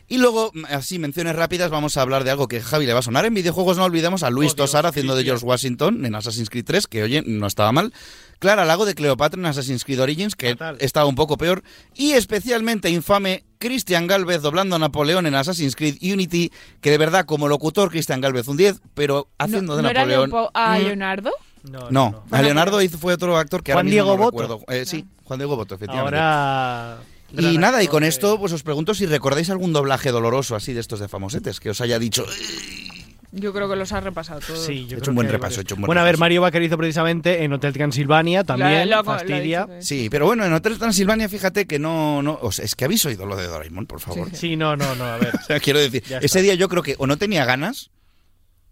[0.09, 3.03] Y luego, así, menciones rápidas, vamos a hablar de algo que Javi le va a
[3.03, 3.25] sonar.
[3.25, 6.87] En videojuegos no olvidemos a Luis Tosar haciendo de George Washington en Assassin's Creed 3,
[6.87, 7.93] que oye, no estaba mal.
[8.39, 11.65] Clara Lago de Cleopatra en Assassin's Creed Origins, que estaba un poco peor.
[11.95, 17.25] Y especialmente infame Christian Galvez doblando a Napoleón en Assassin's Creed Unity, que de verdad,
[17.25, 20.31] como locutor, Christian Galvez un 10, pero haciendo ¿No, de ¿no era Napoleón...
[20.31, 21.31] Leopo- a mm, Leonardo?
[21.91, 24.43] no, a Leonardo hizo, fue otro actor que Juan ahora mismo Diego no Boto.
[24.43, 24.65] recuerdo.
[24.73, 26.17] Eh, sí, Juan Diego Boto, efectivamente.
[26.19, 26.99] Ahora.
[27.37, 30.81] Y nada, y con esto pues os pregunto si recordáis algún doblaje doloroso así de
[30.81, 32.25] estos de famosetes, que os haya dicho...
[33.33, 34.65] Yo creo que los has repasado todos.
[34.65, 36.17] Sí, yo He hecho un buen repaso, he hecho un buen Bueno, a ver.
[36.17, 39.67] Mario Vaquer hizo precisamente en Hotel Transilvania también, he fastidia.
[39.67, 42.87] dicho, Sí, pero bueno, en Hotel Transilvania, fíjate que no, no, o sea, es que
[42.87, 44.31] habéis oído lo de Doraemon, por favor.
[44.33, 45.35] Sí, no, no, no, a ver.
[45.43, 46.41] O sea, quiero decir, Ya ese está.
[46.41, 47.91] día yo creo que o no tenía ganas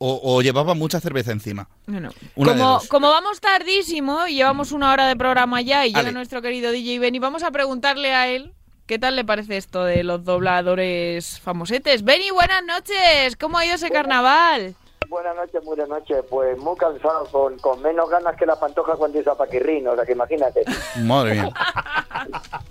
[0.06, 1.66] o, o llevaba mucha cerveza encima.
[1.86, 6.12] Bueno, como, como vamos tardísimo y llevamos una hora de programa ya y llega Ale.
[6.12, 8.52] nuestro querido DJ Benny, vamos a preguntarle a él
[8.86, 12.04] qué tal le parece esto de los dobladores famosetes.
[12.04, 13.36] Benny, buenas noches.
[13.40, 14.74] ¿Cómo ha ido ese carnaval?
[15.08, 16.18] Buenas noches, buenas noches.
[16.28, 19.94] Pues muy cansado, con, con menos ganas que la pantoja cuando hizo a Paquirrín, o
[19.94, 20.64] sea que imagínate.
[21.02, 21.50] Madre mía.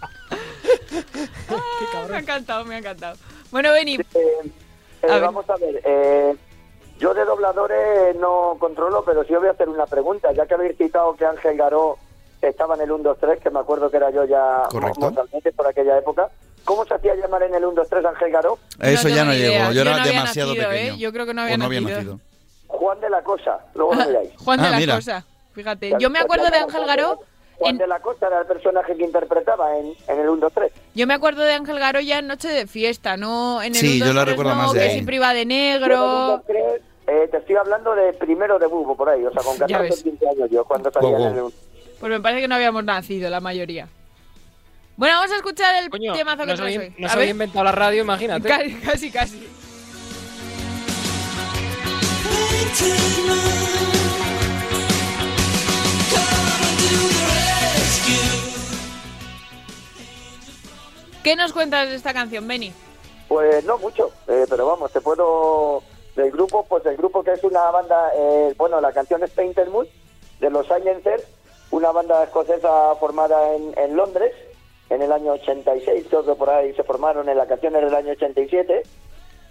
[1.50, 3.18] Ah, me ha encantado, me ha encantado.
[3.52, 4.52] Bueno, Benny, Eh,
[5.04, 5.22] A ver.
[5.22, 6.36] vamos a ver, eh,
[7.04, 10.54] yo de dobladores no controlo, pero sí os voy a hacer una pregunta, ya que
[10.54, 11.98] habéis citado que Ángel Garó
[12.42, 15.02] estaba en el 1, 2, 3, que me acuerdo que era yo ya Correcto.
[15.02, 16.30] mortalmente por aquella época.
[16.64, 18.58] ¿Cómo se hacía llamar en el 1, 2, 3 Ángel Garó?
[18.80, 20.76] Eso ya tengo no llegó, yo Yo era no demasiado nacido, ¿eh?
[20.78, 20.96] pequeño.
[20.98, 21.98] Yo creo que no O había había nacido.
[21.98, 22.20] nacido.
[22.68, 24.30] Juan de la Cosa, luego lo miráis.
[24.38, 24.96] Juan de Ah, la mira.
[24.96, 25.26] Cosa.
[25.54, 27.20] Fíjate, yo me acuerdo de Ángel Garó.
[27.60, 30.72] Juan de la Cosa era el personaje que interpretaba en, en el 1, 2, 3.
[30.96, 33.62] Yo me acuerdo de Ángel Garó ya en Noche de Fiesta, ¿no?
[33.62, 34.92] En el Sí, 1, yo la 2, 3 recuerdo no, más de que ahí.
[34.94, 36.04] siempre iba de Yo en el negro.
[36.04, 36.64] 1, 2, 3,
[37.08, 39.84] eh, te estoy hablando de primero de bubo, por ahí, o sea, con Ya 14
[39.90, 40.00] ves.
[40.00, 41.28] o 15 años yo, cuando salía Wow, wow.
[41.28, 41.52] en el 1.
[42.00, 43.88] Pues me parece que no habíamos nacido la mayoría.
[44.96, 46.96] Bueno, vamos a escuchar el Coño, temazo que no se, traes había, hoy.
[47.00, 48.48] no A se había inventado la radio, imagínate.
[48.48, 49.48] Casi, casi, casi.
[61.24, 62.74] ¿Qué nos cuentas de esta canción, Benny?
[63.28, 65.82] Pues no mucho, eh, pero vamos, te puedo...
[66.16, 69.68] Del grupo, pues el grupo que es una banda, eh, bueno, la canción es Painted
[69.70, 69.88] Moon,
[70.40, 71.24] de los Silencers,
[71.72, 74.34] una banda escocesa formada en, Londres
[74.90, 78.12] en el año 86, creo que por ahí se formaron, en la canción del año
[78.12, 78.84] 87,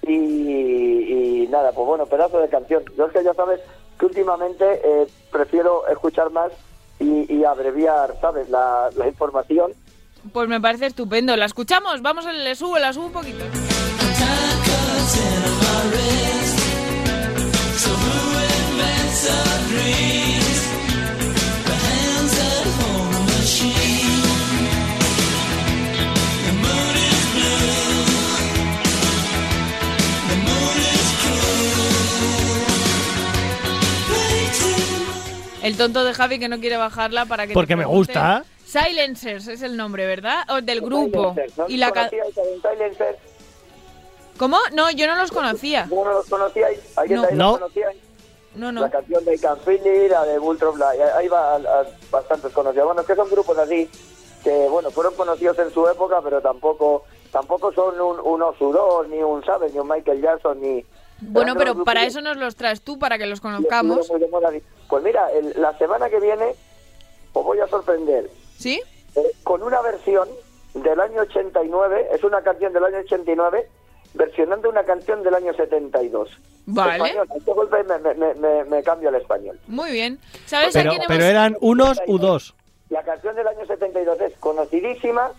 [0.03, 2.85] y, y nada, pues bueno, pedazo de canción.
[2.97, 3.61] Yo es que ya sabes
[3.99, 6.53] que últimamente eh, prefiero escuchar más
[7.01, 9.73] y, abreviar, ¿sabes?, la, la información
[10.33, 11.37] Pues me parece estupendo.
[11.37, 12.01] ¿La escuchamos?
[12.01, 13.45] Vamos, le subo, la subo un poquito.
[35.63, 38.45] El tonto de Javi que no quiere bajarla para que Porque me gusta.
[38.65, 40.45] Silencers es el nombre, ¿verdad?
[40.49, 41.35] O del grupo.
[41.35, 41.93] Silencers, ¿no Y la?
[44.37, 44.59] ¿Cómo?
[44.73, 45.87] No, yo no los conocía.
[45.89, 46.81] ¿Cómo no los conocíais?
[46.97, 47.23] ¿Alguien No.
[47.23, 47.51] de ahí No.
[47.51, 47.97] los conocíais?
[48.55, 48.83] No, no.
[48.83, 51.87] La canción de I Can Feel It, la de Ultra Black, ahí va a- a-
[52.11, 52.87] bastantes conocidos.
[52.87, 53.91] Bueno, es que son grupos así
[54.45, 59.23] que, bueno, fueron conocidos en su época, pero tampoco tampoco son un, un Osudor, ni
[59.23, 59.73] un, ¿sabes?
[59.73, 60.85] Ni un Michael Jackson, ni...
[61.23, 64.11] Bueno, pero para eso nos los traes tú, para que los conozcamos.
[64.89, 66.55] Pues mira, el- la semana que viene
[67.33, 68.29] os voy a sorprender
[68.59, 68.83] ¿Sí?
[69.15, 70.29] eh, con una versión
[70.75, 73.67] del año 89, es una canción del año 89,
[74.15, 76.29] versionando una canción del año 72.
[76.67, 76.95] Vale.
[76.97, 77.29] Español.
[77.37, 79.59] Este golpe me, me, me- me- cambio al español.
[79.67, 80.19] Muy bien.
[80.47, 82.55] ¿Sabes a Pero, quién pero hemos- eran unos u dos.
[82.91, 85.33] La canción del año 72 es conocidísima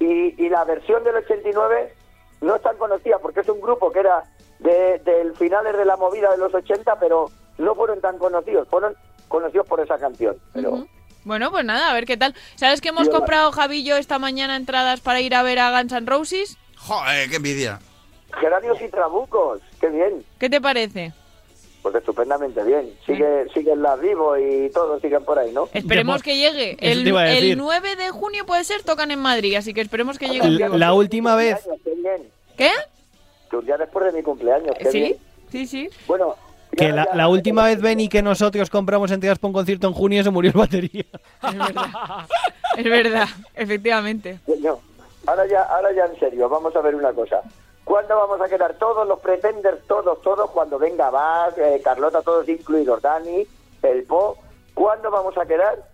[0.00, 1.94] y, y la versión del 89
[2.40, 4.24] no es tan conocida porque es un grupo que era
[4.58, 8.94] de, del finales de la movida de los 80, pero no fueron tan conocidos, fueron
[9.28, 10.36] conocidos por esa canción.
[10.52, 10.88] Pero Ujú.
[11.24, 12.34] Bueno, pues nada, a ver qué tal.
[12.56, 15.70] ¿Sabes que hemos comprado, Javi y yo, esta mañana entradas para ir a ver a
[15.78, 16.56] Guns N' Roses?
[16.76, 17.80] Joder, qué envidia.
[18.40, 21.12] Geranios y Trabucos, qué bien, ¿Qué te parece?
[21.82, 22.92] pues estupendamente bien.
[23.06, 25.68] Sigue, siguen las vivo y todos siguen por ahí, ¿no?
[25.72, 26.76] Esperemos que llegue.
[26.80, 27.56] El, el decir.
[27.56, 30.50] 9 de junio puede ser, tocan en Madrid, así que esperemos que llegue.
[30.50, 31.56] La, la última vez.
[31.84, 32.28] Qué bien.
[32.56, 32.70] ¿Qué?
[33.48, 35.00] Que un día después de mi cumpleaños, qué ¿Sí?
[35.00, 35.16] bien.
[35.50, 35.88] Sí, sí.
[36.08, 36.34] Bueno,
[36.76, 40.22] Que la, la última vez, Benny, que nosotros compramos entradas para un concierto en junio
[40.24, 41.04] se murió el batería.
[42.76, 44.40] Es verdad, efectivamente.
[44.46, 44.78] Coño,
[45.26, 47.40] ahora ya, ahora ya en serio, vamos a ver una cosa.
[47.88, 52.46] ¿Cuándo vamos a quedar todos los pretenders, todos, todos, cuando venga Bas, eh, Carlota, todos
[52.46, 53.46] incluidos, Dani,
[53.82, 54.36] el Po?
[54.74, 55.88] ¿Cuándo vamos a quedar?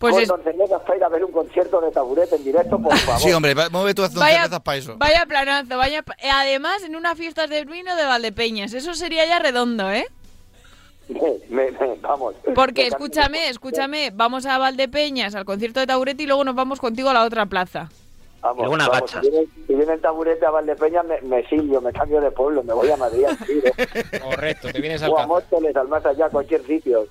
[0.00, 3.20] Pues es- Cervezas para ir a ver un concierto de taburete en directo, por favor.
[3.20, 4.96] Sí, hombre, va- mueve tú a cervezas para eso.
[4.98, 6.00] Vaya planazo, vaya...
[6.18, 8.74] eh, Además, en una fiesta de vino de Valdepeñas.
[8.74, 10.06] Eso sería ya redondo, ¿eh?
[11.48, 12.34] Me- me- vamos.
[12.56, 16.80] Porque, Me escúchame, escúchame, vamos a Valdepeñas, al concierto de Taureti y luego nos vamos
[16.80, 17.88] contigo a la otra plaza.
[18.40, 19.20] Vamos, Luego una vamos, gacha.
[19.22, 22.62] Si viene, si viene el taburete a Valdepeña, me, me silio, me cambio de pueblo,
[22.62, 23.72] me voy a Madrid al tiro.
[24.22, 25.26] Correcto, te vienes al o a.
[25.26, 27.06] Móstoles, al más allá, cualquier sitio.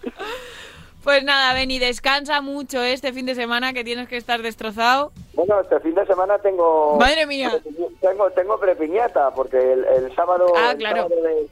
[1.03, 2.93] Pues nada, Beni, descansa mucho ¿eh?
[2.93, 5.11] este fin de semana que tienes que estar destrozado.
[5.34, 6.97] Bueno, este fin de semana tengo...
[6.99, 7.61] Madre mía.
[8.01, 10.47] Tengo, tengo prepiñata, porque el, el sábado...
[10.57, 11.47] Ah, el sábado de,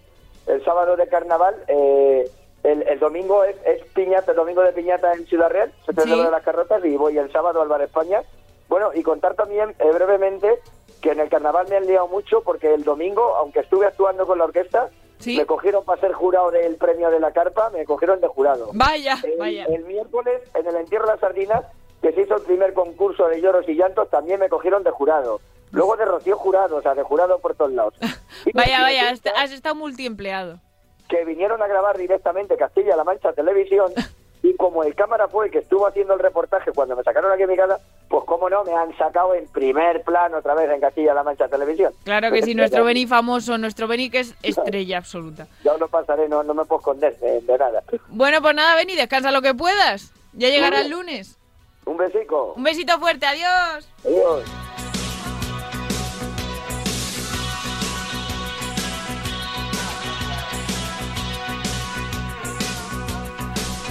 [0.47, 2.28] el sábado de carnaval, eh,
[2.63, 6.32] el, el domingo es, es piñata, el domingo de piñata en Ciudad Real, se celebra
[6.32, 8.24] las carrozas y voy el sábado al Bar España.
[8.68, 10.59] Bueno, y contar también eh, brevemente
[11.01, 14.38] que en el carnaval me han liado mucho porque el domingo, aunque estuve actuando con
[14.38, 14.89] la orquesta,
[15.26, 18.70] me cogieron para ser jurado del premio de la carpa, me cogieron de jurado.
[18.74, 19.66] Vaya, el, vaya.
[19.66, 21.66] El miércoles, en el entierro de las sardinas,
[22.01, 25.39] que se hizo el primer concurso de lloros y llantos, también me cogieron de jurado.
[25.72, 27.95] Luego de Rocío Jurado, o sea, de jurado por todos lados.
[28.53, 30.59] Vaya, vaya, has, has estado multiempleado.
[31.07, 33.91] Que vinieron a grabar directamente Castilla-La Mancha Televisión
[34.44, 37.44] y como el cámara fue el que estuvo haciendo el reportaje cuando me sacaron aquí
[37.44, 37.80] a mi casa,
[38.10, 41.94] pues cómo no, me han sacado en primer plano otra vez en Castilla-La Mancha Televisión.
[42.04, 45.48] Claro que sí, nuestro Beni famoso, nuestro Beni que es estrella absoluta.
[45.64, 47.82] Yo no pasaré, no, no me puedo esconder de, de nada.
[48.10, 50.12] Bueno, pues nada, Beni, descansa lo que puedas.
[50.34, 51.38] Ya llegará el lunes.
[51.86, 52.54] Un besico.
[52.58, 53.88] Un besito fuerte, adiós.
[54.06, 54.44] Adiós.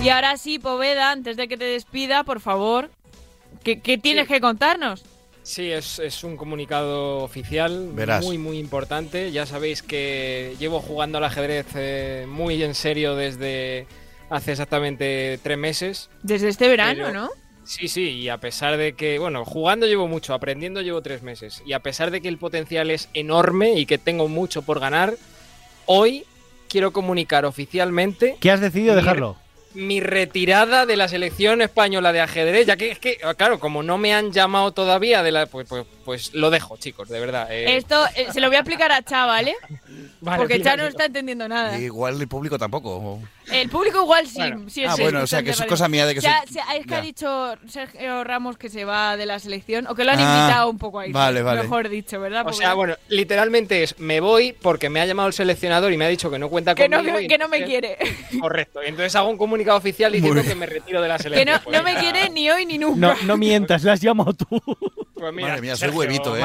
[0.02, 2.90] Y ahora sí, Poveda, antes de que te despida, por favor,
[3.62, 5.04] ¿qué, qué tienes que contarnos?
[5.44, 8.24] Sí, es, es un comunicado oficial Verás.
[8.24, 9.30] muy, muy importante.
[9.30, 13.86] Ya sabéis que llevo jugando al ajedrez eh, muy en serio desde
[14.30, 16.10] hace exactamente tres meses.
[16.22, 17.30] Desde este verano, Pero- ¿no?
[17.64, 21.62] Sí, sí, y a pesar de que, bueno, jugando llevo mucho, aprendiendo llevo tres meses,
[21.64, 25.14] y a pesar de que el potencial es enorme y que tengo mucho por ganar,
[25.86, 26.24] hoy
[26.68, 29.36] quiero comunicar oficialmente ¿Qué has decidido Mi- dejarlo?
[29.74, 33.98] Mi retirada de la selección española de ajedrez, ya que es que, claro, como no
[33.98, 37.48] me han llamado todavía, de la, pues, pues, pues lo dejo, chicos, de verdad.
[37.50, 37.76] eh.
[37.76, 39.54] Esto eh, se lo voy a explicar a Cha, ¿vale?
[40.20, 41.76] Vale, Porque Cha no está entendiendo nada.
[41.78, 43.20] Igual el público tampoco.
[43.52, 44.38] El público igual sí.
[44.38, 44.68] Bueno.
[44.68, 46.54] sí es Ah, bueno, o sea, que eso es cosa mía de que Ya, soy-
[46.54, 46.98] se- es que Ya.
[46.98, 50.22] ha dicho Sergio Ramos que se va de la selección, o que lo han Ah,
[50.22, 51.12] invitado un poco ahí.
[51.12, 51.62] vale, vale.
[51.62, 52.46] Mejor dicho, ¿verdad?
[52.46, 56.04] O sea, bueno, literalmente es, me voy porque me ha llamado el seleccionador y me
[56.04, 57.18] ha dicho que no cuenta que no, conmigo.
[57.18, 57.98] que, y que no me quiere.
[58.40, 61.56] Correcto, entonces hago un comunicado oficial diciendo que me retiro de la que selección.
[61.56, 62.98] no, Pues no me quiere ni hoy ni nunca.
[62.98, 64.46] No, no mientas, le has llamado tú.
[65.14, 66.40] Pues mira, Madre mía, soy Sergio, huevito, eh,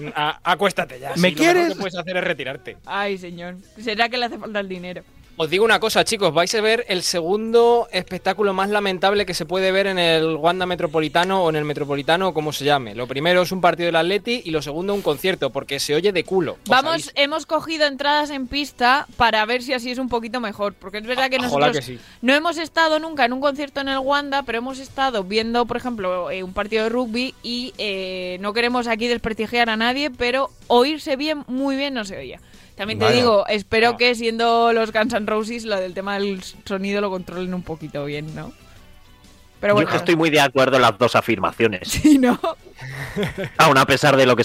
[0.00, 1.12] en a- acuéstate ya.
[1.16, 1.68] ¿Me si Lo quieres?
[1.68, 2.76] que puedes hacer es retirarte.
[2.84, 3.56] Ay, señor.
[3.80, 5.02] ¿Será que le hace falta el dinero?
[5.36, 9.46] Os digo una cosa, chicos, vais a ver el segundo espectáculo más lamentable que se
[9.46, 12.94] puede ver en el Wanda Metropolitano o en el Metropolitano o como se llame.
[12.94, 16.12] Lo primero es un partido del Atleti y lo segundo un concierto, porque se oye
[16.12, 16.52] de culo.
[16.52, 20.74] os Vamos, hemos cogido entradas en pista para ver si así es un poquito mejor.
[20.74, 21.98] Porque es verdad que Ojalá nosotros que sí.
[22.20, 25.78] no hemos estado nunca en un concierto en el Wanda, pero hemos estado viendo, por
[25.78, 30.50] ejemplo, eh, un partido de rugby y eh, no queremos aquí desprestigiar a nadie, pero
[30.66, 32.40] oírse bien, muy bien no se oía.
[32.76, 33.96] También te digo, espero Ah.
[33.96, 38.04] que siendo los Guns N' Roses, lo del tema del sonido lo controlen un poquito
[38.04, 38.52] bien, ¿no?
[39.60, 41.88] Pero Yo bueno, que estoy muy de acuerdo en las dos afirmaciones.
[41.88, 42.38] sí, ¿no?
[43.58, 44.44] Aún a pesar de lo que...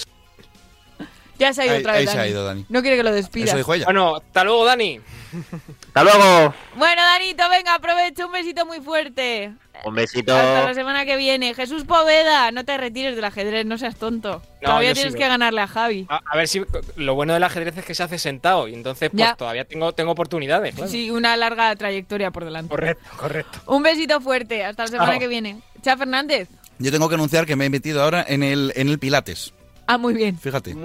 [1.38, 2.30] Ya se ha ido Ahí- otra vez ahí se ha Dani.
[2.30, 2.66] ido Dani.
[2.68, 3.46] No quiere que lo despida.
[3.46, 3.84] Eso dijo ella.
[3.86, 5.00] Bueno, hasta luego, Dani.
[5.94, 6.54] ¡Hasta luego!
[6.76, 9.52] Bueno, Danito, venga, aprovecha un besito muy fuerte.
[9.84, 10.34] Un besito.
[10.36, 11.54] Hasta la semana que viene.
[11.54, 14.42] Jesús Poveda, no te retires del ajedrez, no seas tonto.
[14.62, 16.06] Todavía tienes que ganarle a Javi.
[16.08, 16.62] A, a ver si
[16.96, 19.34] lo bueno del ajedrez es que se hace sentado y entonces pues Ya.
[19.34, 20.74] todavía tengo, tengo oportunidades.
[20.74, 20.90] claro.
[20.90, 22.70] Sí, una larga trayectoria por delante.
[22.70, 23.58] Correcto, correcto.
[23.66, 25.20] Un besito fuerte, hasta la semana Chao.
[25.20, 25.60] que viene.
[25.82, 26.48] Chao, Fernández.
[26.78, 29.52] Yo tengo que anunciar que me he metido ahora en el, en el Pilates.
[29.86, 30.38] Ah, muy bien.
[30.38, 30.76] Fíjate.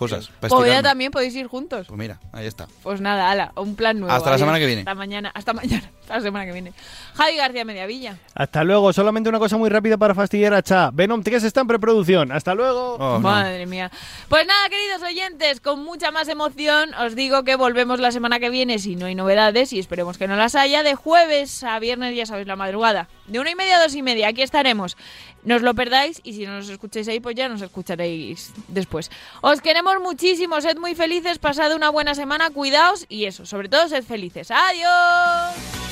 [0.00, 0.28] Cosas.
[0.40, 0.82] Poveda estirarme.
[0.82, 1.86] también podéis ir juntos.
[1.86, 2.66] Pues mira, ahí está.
[2.82, 4.14] Pues nada, ala, un plan nuevo.
[4.14, 4.40] Hasta la Adiós.
[4.40, 4.80] semana que viene.
[4.80, 6.72] Hasta mañana, hasta mañana, hasta la semana que viene.
[7.14, 8.16] Javi García Mediavilla.
[8.34, 8.94] Hasta luego.
[8.94, 10.90] Solamente una cosa muy rápida para fastidiar a Cha.
[10.90, 12.32] Venom 3 está en preproducción.
[12.32, 12.94] Hasta luego.
[12.94, 13.20] Oh, no.
[13.20, 13.90] Madre mía.
[14.30, 18.48] Pues nada, queridos oyentes, con mucha más emoción os digo que volvemos la semana que
[18.48, 20.82] viene si no hay novedades y esperemos que no las haya.
[20.82, 23.10] De jueves a viernes, ya sabéis, la madrugada.
[23.26, 24.96] De una y media a dos y media, aquí estaremos.
[25.42, 29.10] No os lo perdáis y si no nos escucháis ahí, pues ya nos escucharéis después.
[29.40, 29.60] Os
[29.90, 34.04] queremos muchísimo, sed muy felices, pasad una buena semana, cuidaos y eso, sobre todo sed
[34.04, 34.50] felices.
[34.50, 35.89] ¡Adiós!